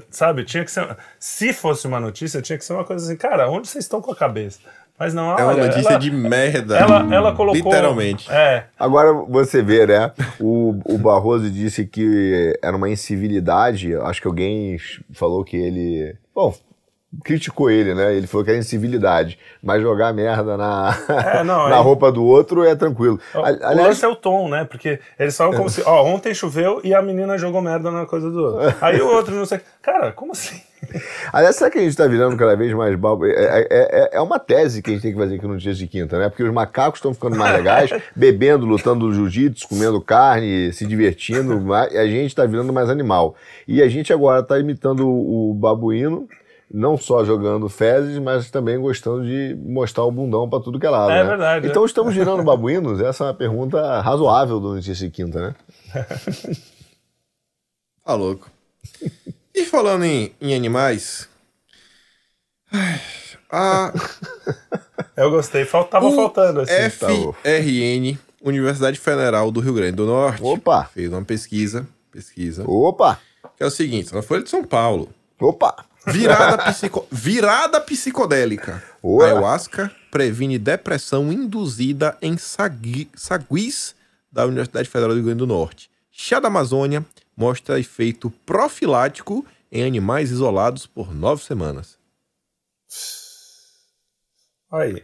[0.10, 0.44] Sabe?
[0.44, 0.98] Tinha que ser.
[1.20, 4.12] Se fosse uma notícia, tinha que ser uma coisa assim, cara, onde vocês estão com
[4.12, 4.60] a cabeça?
[4.98, 6.78] Mas não, É uma olha, notícia ela- de merda.
[6.78, 7.54] Ela, ela colocou.
[7.72, 8.32] Literalmente.
[8.32, 8.64] É.
[8.80, 10.12] Agora você vê, né?
[10.40, 13.94] O, o Barroso disse que era uma incivilidade.
[13.96, 14.78] Acho que alguém
[15.14, 16.16] falou que ele.
[16.34, 16.56] Bom,
[17.24, 18.16] criticou ele, né?
[18.16, 19.38] Ele falou que era incivilidade.
[19.62, 23.20] Mas jogar merda na, É, não, na roupa do outro é tranquilo.
[23.34, 24.66] O- A- o Aliás, lance é o tom, né?
[24.66, 28.30] Porque eles falam como se, ó, ontem choveu e a menina jogou merda na coisa
[28.30, 28.76] do outro.
[28.82, 29.60] Aí o outro não sei.
[29.82, 30.60] Cara, como assim?
[31.34, 33.26] aliás, será que a gente tá virando cada vez mais babo?
[33.26, 35.78] É, é- é- é uma tese que a gente tem que fazer aqui no Dias
[35.78, 36.30] de Quinta, né?
[36.30, 42.06] Porque os macacos estão ficando mais legais, bebendo, lutando jiu-jitsu, comendo carne, se divertindo, a
[42.06, 43.36] gente tá virando mais animal.
[43.68, 46.28] E a gente agora tá imitando o babuíno,
[46.72, 50.90] não só jogando fezes, mas também gostando de mostrar o bundão pra tudo que é
[50.90, 51.12] lado.
[51.12, 51.30] É né?
[51.30, 53.00] verdade, Então estamos virando babuínos?
[53.00, 55.56] Essa é uma pergunta razoável do Notícia de Quinta, né?
[58.04, 58.50] Tá louco.
[59.54, 61.28] E falando em, em animais.
[62.72, 63.02] ai,
[63.50, 63.92] A
[65.18, 65.66] Eu gostei.
[65.66, 66.74] Fal- Tava O faltando, assim.
[66.92, 70.84] FRN, Universidade Federal do Rio Grande do Norte, Opa!
[70.86, 73.20] fez uma pesquisa, pesquisa, Opa!
[73.58, 75.10] que é o seguinte, na Folha de São Paulo,
[75.40, 75.76] Opa!
[76.08, 78.84] Virada, psico, virada psicodélica.
[79.04, 79.28] Ué.
[79.28, 83.96] Ayahuasca previne depressão induzida em sagui, saguis
[84.32, 85.90] da Universidade Federal do Rio Grande do Norte.
[86.12, 91.98] Chá da Amazônia mostra efeito profilático em animais isolados por nove semanas.
[94.72, 95.04] Aí.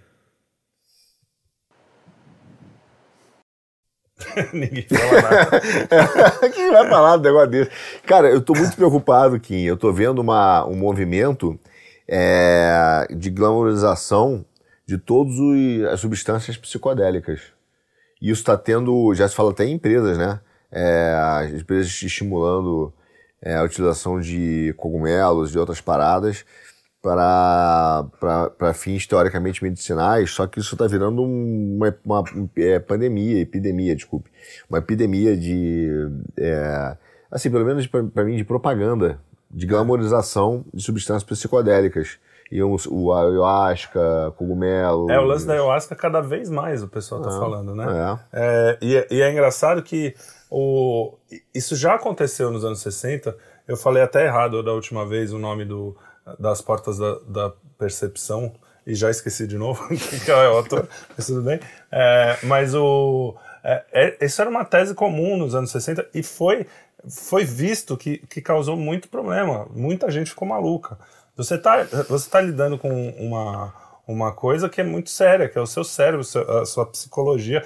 [4.53, 6.49] Ninguém fala nada.
[6.53, 7.71] Quem vai falar do negócio desse?
[8.05, 9.61] Cara, eu tô muito preocupado, Kim.
[9.63, 11.59] Eu tô vendo uma, um movimento
[12.07, 14.45] é, de glamorização
[14.85, 15.33] de todas
[15.91, 17.41] as substâncias psicodélicas.
[18.21, 20.39] E isso está tendo, já se fala até em empresas, né?
[20.71, 22.93] É, as empresas estimulando
[23.41, 26.45] é, a utilização de cogumelos, de outras paradas.
[27.01, 32.23] Para fins teoricamente medicinais, só que isso está virando uma, uma
[32.57, 34.29] é, pandemia, epidemia, desculpe,
[34.69, 35.89] uma epidemia de,
[36.37, 36.95] é,
[37.31, 42.19] assim, pelo menos para mim, de propaganda, de glamorização de substâncias psicodélicas.
[42.51, 45.09] E o, o ayahuasca, cogumelo.
[45.09, 48.19] É, o lance da ayahuasca cada vez mais o pessoal está é, falando, né?
[48.33, 48.41] É.
[48.41, 50.13] É, e, é, e é engraçado que
[50.49, 51.13] o,
[51.55, 53.33] isso já aconteceu nos anos 60.
[53.65, 55.95] Eu falei até errado da última vez o nome do,
[56.39, 58.53] das portas da, da percepção
[58.85, 59.87] e já esqueci de novo
[60.25, 61.59] que é outro, mas tudo bem.
[61.91, 66.65] É, mas o, é, é, isso era uma tese comum nos anos 60 e foi,
[67.07, 69.67] foi visto que, que causou muito problema.
[69.71, 70.97] Muita gente ficou maluca.
[71.35, 73.73] Você está você tá lidando com uma,
[74.07, 76.25] uma coisa que é muito séria, que é o seu cérebro,
[76.61, 77.63] a sua psicologia.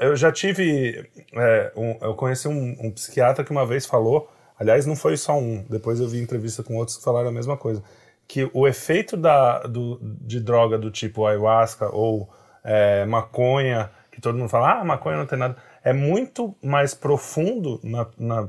[0.00, 1.08] Eu já tive.
[1.34, 5.38] É, um, eu conheci um, um psiquiatra que uma vez falou Aliás, não foi só
[5.38, 5.64] um.
[5.68, 7.82] Depois eu vi entrevista com outros que falaram a mesma coisa.
[8.26, 12.28] Que o efeito da, do, de droga do tipo ayahuasca ou
[12.64, 17.78] é, maconha, que todo mundo fala, ah, maconha não tem nada, é muito mais profundo
[17.84, 18.48] na, na,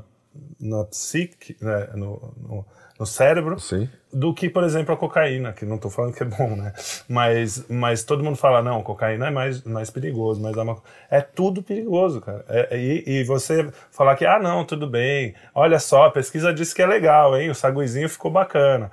[0.58, 2.66] na psique, né, no, no
[2.98, 3.88] no cérebro Sim.
[4.12, 6.72] do que, por exemplo, a cocaína, que não estou falando que é bom, né?
[7.08, 11.62] Mas, mas todo mundo fala, não, cocaína é mais, mais perigoso, mas é, é tudo
[11.62, 12.44] perigoso, cara.
[12.48, 16.74] É, e, e, você falar que, ah, não, tudo bem, olha só, a pesquisa disse
[16.74, 17.50] que é legal, hein?
[17.50, 18.90] O saguizinho ficou bacana.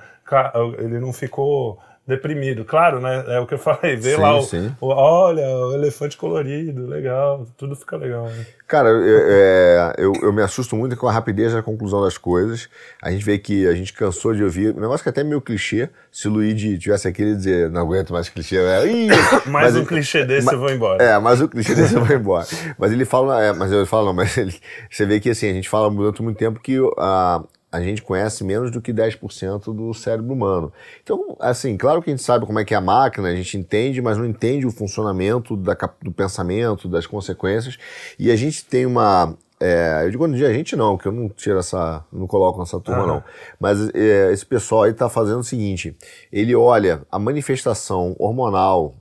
[0.79, 2.63] Ele não ficou deprimido.
[2.63, 3.23] Claro, né?
[3.27, 3.95] É o que eu falei.
[3.95, 4.47] Vê sim, lá o,
[4.79, 8.25] o, Olha, o elefante colorido, legal, tudo fica legal.
[8.25, 8.45] Né?
[8.67, 12.69] Cara, eu, é, eu, eu, me assusto muito com a rapidez da conclusão das coisas.
[13.01, 14.75] A gente vê que a gente cansou de ouvir.
[14.75, 15.89] Um negócio que é até meio clichê.
[16.11, 18.57] Se o Luigi tivesse aqui, ele dizer, não aguento mais clichê.
[18.57, 18.85] É,
[19.45, 21.03] mais mas um ele, clichê desse mas, eu vou embora.
[21.03, 22.47] É, mais um clichê desse eu vou embora.
[22.77, 24.55] mas ele fala, é, mas eu falo, não, mas ele,
[24.89, 28.43] você vê que assim, a gente fala durante muito tempo que a, a gente conhece
[28.43, 30.71] menos do que 10% do cérebro humano.
[31.03, 33.57] Então, assim, claro que a gente sabe como é que é a máquina, a gente
[33.57, 37.77] entende, mas não entende o funcionamento da, do pensamento, das consequências.
[38.17, 39.35] E a gente tem uma.
[39.59, 42.03] É, eu digo no dia a gente não, que eu não tiro essa.
[42.11, 43.07] não coloco nessa turma, uhum.
[43.07, 43.23] não.
[43.59, 45.95] Mas é, esse pessoal aí está fazendo o seguinte:
[46.31, 48.95] ele olha a manifestação hormonal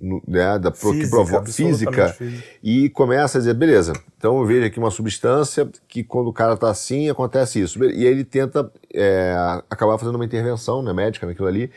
[0.00, 4.46] no, né, da, física, que provoca física, física, e começa a dizer, beleza, então eu
[4.46, 7.82] vejo aqui uma substância que quando o cara está assim, acontece isso.
[7.84, 9.34] E aí ele tenta é,
[9.68, 11.70] acabar fazendo uma intervenção né, médica naquilo ali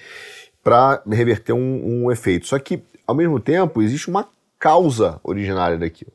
[0.63, 2.47] para reverter um, um efeito.
[2.47, 4.27] Só que, ao mesmo tempo, existe uma
[4.59, 6.11] causa originária daquilo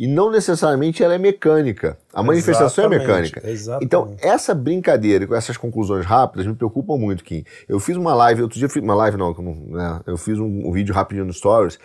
[0.00, 1.98] e não necessariamente ela é mecânica.
[2.10, 3.46] A manifestação é mecânica.
[3.46, 3.84] Exatamente.
[3.84, 7.44] Então, essa brincadeira com essas conclusões rápidas me preocupam muito, Kim.
[7.68, 9.34] Eu fiz uma live, outro dia fiz uma live não,
[9.68, 11.78] né, eu fiz um, um, vídeo rapidinho no Stories,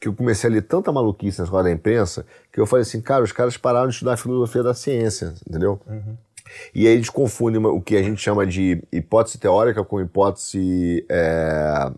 [0.00, 3.00] que eu comecei a ler tanta maluquice na escola da imprensa, que eu falei assim,
[3.00, 5.80] cara, os caras pararam de estudar filosofia da ciência, entendeu?
[5.86, 6.16] Uhum.
[6.74, 11.06] E aí eles confundem o que a gente chama de hipótese teórica com hipótese...
[11.08, 11.92] É...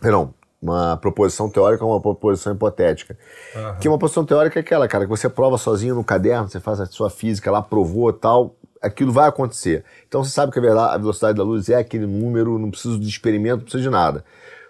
[0.00, 3.16] Perdão, uma proposição teórica ou uma proposição hipotética.
[3.54, 3.74] Uhum.
[3.80, 6.80] Que uma proposição teórica é aquela, cara, que você prova sozinho no caderno, você faz
[6.80, 9.84] a sua física lá, provou tal, aquilo vai acontecer.
[10.06, 13.58] Então você sabe que a velocidade da luz é aquele número, não precisa de experimento,
[13.58, 14.24] não precisa de nada.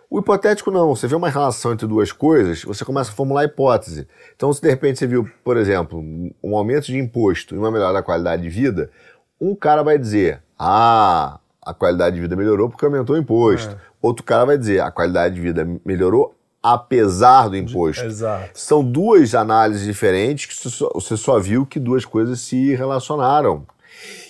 [0.08, 4.08] O hipotético não, você vê uma relação entre duas coisas, você começa a formular hipótese.
[4.34, 6.00] Então, se de repente você viu, por exemplo,
[6.42, 8.90] um aumento de imposto e uma melhora da qualidade de vida,
[9.40, 11.38] um cara vai dizer: ah,
[11.70, 13.74] a qualidade de vida melhorou porque aumentou o imposto.
[13.74, 13.78] É.
[14.02, 18.04] Outro cara vai dizer, a qualidade de vida melhorou apesar do imposto.
[18.04, 18.50] Exato.
[18.54, 23.66] São duas análises diferentes que você só viu que duas coisas se relacionaram.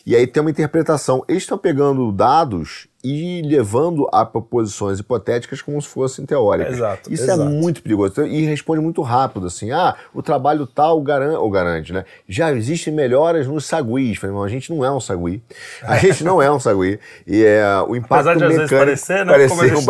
[0.06, 1.24] E aí tem uma interpretação.
[1.28, 6.74] Eles estão pegando dados e levando a proposições hipotéticas como se fossem teóricas.
[6.74, 7.42] Exato, Isso é exato.
[7.42, 8.12] é muito perigoso.
[8.12, 12.04] Então, e responde muito rápido, assim, ah, o trabalho tal garante, ou garante, né?
[12.28, 14.18] Já existem melhoras nos saguis.
[14.18, 15.42] Falei, a gente não é um sagui.
[15.82, 16.98] A gente não é um sagui.
[17.26, 18.76] E é, o impacto Apesar de mecânico...
[18.76, 19.32] parecer, né?
[19.32, 19.80] Parecer um.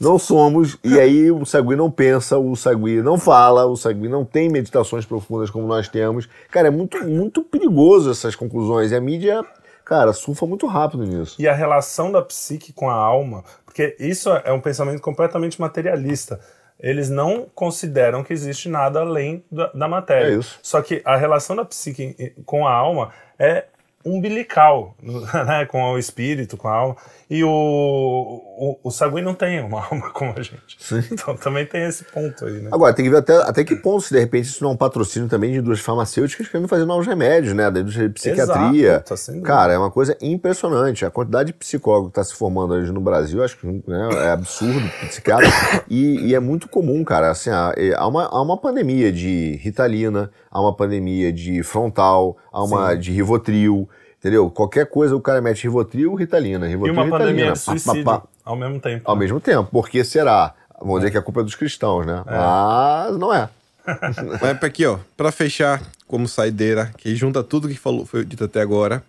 [0.00, 0.76] Não somos.
[0.84, 5.06] E aí o sagui não pensa, o sagui não fala, o sagui não tem meditações
[5.06, 6.28] profundas como nós temos.
[6.50, 8.92] Cara, é muito, muito perigoso essas conclusões.
[8.92, 9.42] E a mídia
[9.90, 11.34] cara, surfa muito rápido nisso.
[11.36, 16.38] E a relação da psique com a alma, porque isso é um pensamento completamente materialista.
[16.78, 20.28] Eles não consideram que existe nada além da, da matéria.
[20.28, 20.60] É isso.
[20.62, 23.64] Só que a relação da psique com a alma é
[24.04, 26.96] umbilical, né, com o espírito, com a alma.
[27.28, 30.76] E o, o, o Sagui não tem uma alma como a gente.
[30.78, 31.02] Sim.
[31.12, 32.70] Então também tem esse ponto aí, né?
[32.72, 34.76] Agora, tem que ver até, até que ponto, se de repente isso não é um
[34.76, 37.70] patrocínio também de indústrias farmacêuticas querendo fazer novos remédios, né?
[37.70, 39.04] Da indústria de psiquiatria.
[39.06, 41.04] Exato, tá Cara, é uma coisa impressionante.
[41.04, 44.30] A quantidade de psicólogo que está se formando hoje no Brasil, acho que né, é
[44.30, 45.48] absurdo, psiquiatra.
[45.88, 47.30] e, e, é muito comum, cara.
[47.30, 52.92] Assim, há, uma, há uma pandemia de Ritalina, há uma pandemia de frontal, há uma
[52.92, 52.98] Sim.
[53.00, 53.88] de Rivotril
[54.20, 54.50] Entendeu?
[54.50, 57.54] Qualquer coisa o cara mete Rivotril, Ritalina, E Rivotril, uma pandemia Ritalina.
[57.54, 58.22] de pá, pá, suicídio pá.
[58.44, 59.02] ao mesmo tempo.
[59.06, 59.70] Ao mesmo tempo.
[59.72, 60.54] Porque será?
[60.78, 62.22] Vamos dizer que a culpa é dos cristãos, né?
[62.26, 63.48] Mas não é.
[64.38, 64.98] Pra aqui, ó.
[65.16, 69.02] Pra fechar, como saideira, que junta tudo que falou, foi dito até agora,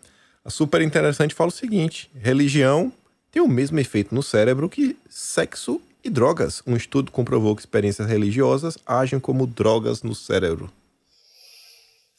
[0.45, 2.91] a super interessante fala o seguinte: religião
[3.31, 6.63] tem o mesmo efeito no cérebro que sexo e drogas.
[6.65, 10.69] Um estudo comprovou que experiências religiosas agem como drogas no cérebro.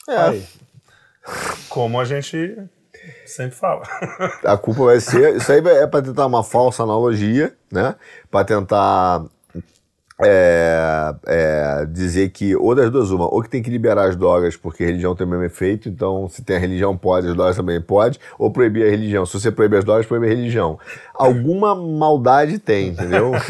[0.06, 0.16] É.
[0.16, 0.44] Aí.
[1.68, 2.56] Como a gente
[3.26, 3.82] sempre fala.
[4.44, 5.36] A culpa vai ser.
[5.36, 7.94] Isso aí é para tentar uma falsa analogia, né?
[8.30, 9.24] Para tentar
[10.24, 14.56] é, é, dizer que, ou das duas, uma, ou que tem que liberar as drogas
[14.56, 17.56] porque a religião tem o mesmo efeito, então se tem a religião pode, as drogas
[17.56, 19.26] também pode, ou proibir a religião.
[19.26, 20.78] Se você proibir as drogas, proibir a religião.
[21.14, 23.32] Alguma maldade tem, entendeu?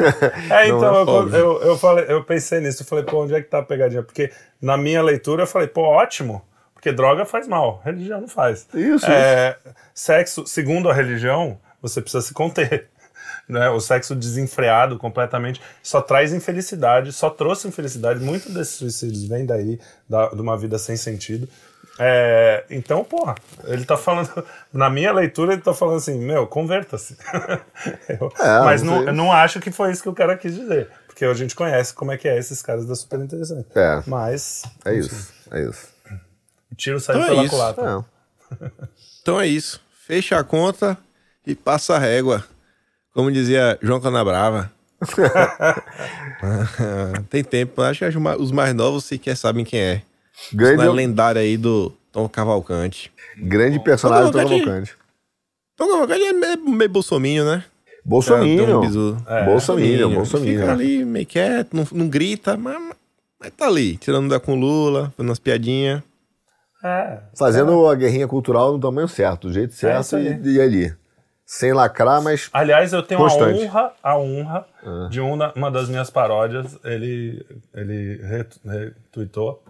[0.50, 1.36] É, então, eu, óbvio.
[1.36, 4.02] eu, eu, falei, eu pensei nisso, eu falei, pô, onde é que tá a pegadinha?
[4.02, 6.42] Porque na minha leitura eu falei, pô, ótimo,
[6.82, 8.66] porque droga faz mal, religião não faz.
[8.74, 9.56] Isso, É,
[9.94, 12.88] Sexo, segundo a religião, você precisa se conter.
[13.48, 13.68] Né?
[13.68, 18.20] O sexo desenfreado completamente só traz infelicidade, só trouxe infelicidade.
[18.20, 21.48] Muitos desses suicídios vêm daí, da, de uma vida sem sentido.
[21.98, 24.30] É, então, porra, ele tá falando.
[24.72, 27.16] Na minha leitura, ele tá falando assim: meu, converta-se.
[28.08, 30.88] É, mas não não, não acho que foi isso que o cara quis dizer.
[31.08, 33.66] Porque a gente conhece como é que é esses caras da super interessante.
[33.74, 34.02] É.
[34.06, 34.62] Mas.
[34.84, 35.91] É isso, é isso.
[36.72, 38.04] O tiro saiu Então é pela culatra.
[38.60, 38.70] É.
[39.22, 39.80] Então é isso.
[40.06, 40.98] Fecha a conta
[41.46, 42.44] e passa a régua.
[43.14, 44.70] Como dizia João Canabrava.
[47.30, 47.80] Tem tempo.
[47.82, 50.02] Acho que os ma- os mais novos sequer sabem quem é.
[50.52, 53.12] Grande, Não é lendário aí do Tom Cavalcante.
[53.36, 54.94] grande personagem do Tom Cavalcante.
[55.76, 57.64] Tom Cavalcante é meio, meio bolsominho, né?
[57.86, 58.78] Tem Bolsominion.
[58.78, 59.16] um bizu.
[59.44, 62.76] Bolsominion, Fica ali meio quieto, não, não grita, mas,
[63.38, 66.02] mas tá ali, tirando da com Lula, fazendo umas piadinhas.
[66.82, 67.18] É.
[67.38, 70.40] Fazendo a guerrinha cultural no tamanho certo, do jeito certo isso aí.
[70.42, 70.94] e, e ali.
[71.44, 73.60] Sem lacrar, mas Aliás, eu tenho Constante.
[73.60, 74.66] a honra, a honra
[75.10, 79.62] de uma, uma das minhas paródias, ele, ele retu- retweetou.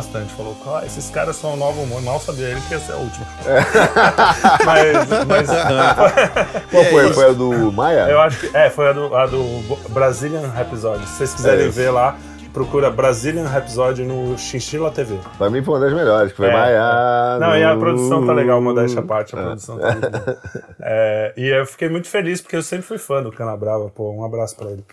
[0.00, 0.32] Bastante.
[0.34, 2.00] Falou, ah, esses caras são o novo humor.
[2.02, 3.26] Mal sabia ele que ia ser a última.
[4.64, 5.48] mas, mas
[6.70, 7.12] qual foi?
[7.12, 8.08] Foi a do Maia?
[8.08, 8.56] eu acho que.
[8.56, 9.42] É, foi a do, a do
[9.90, 11.06] Brazilian Rhapsody.
[11.06, 11.68] Se vocês quiserem É.
[11.68, 12.16] ver lá,
[12.52, 15.18] procura Brazilian Rhapsody no Chinchilla TV.
[15.38, 17.38] Pra mim foi uma das melhores, que foi É, Maia.
[17.38, 20.38] Não, e a produção tá legal, modéstia à parte, a produção tá boa.
[20.80, 24.24] É, e eu fiquei muito feliz, porque eu sempre fui fã do Canabrava, pô, um
[24.24, 24.84] abraço pra ele.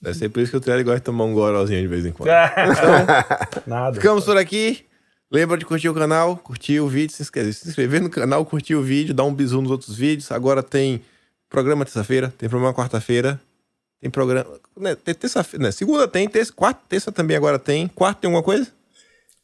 [0.00, 2.12] Deve ser por isso que o Trelli gosta de tomar um gorolzinho de vez em
[2.12, 2.30] quando.
[3.66, 3.94] Nada.
[3.94, 4.84] Ficamos por aqui.
[5.30, 8.74] Lembra de curtir o canal, curtir o vídeo, se inscrever, se inscrever no canal, curtir
[8.74, 10.32] o vídeo, dar um bisu nos outros vídeos.
[10.32, 11.02] Agora tem
[11.50, 13.38] programa terça-feira, tem programa quarta-feira,
[14.00, 14.58] tem programa.
[14.76, 15.70] Né, tem terça-feira, né?
[15.72, 17.88] Segunda tem, terça, quarta, terça também agora tem.
[17.88, 18.68] Quarta tem alguma coisa?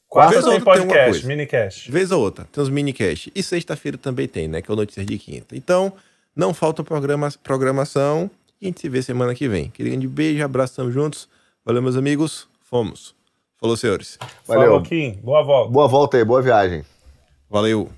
[0.09, 1.29] Quarta Vez ou tem outra tem podcast, coisa.
[1.29, 1.91] minicast.
[1.91, 3.33] Vez ou outra, tem os minicast.
[3.35, 4.63] E sexta-feira também tem, né?
[4.63, 5.57] Que é o Notícias de Quinta.
[5.57, 5.93] Então,
[6.35, 8.31] não falta programa, programação.
[8.61, 9.67] E a gente se vê semana que vem.
[9.67, 11.29] Aquele grande beijo, abraço, tamo juntos.
[11.65, 12.49] Valeu, meus amigos.
[12.61, 13.15] Fomos.
[13.59, 14.19] Falou, senhores.
[14.47, 14.65] Valeu.
[14.65, 15.13] Falou, Kim.
[15.23, 15.71] Boa volta.
[15.71, 16.85] Boa volta aí, boa viagem.
[17.49, 17.91] Valeu.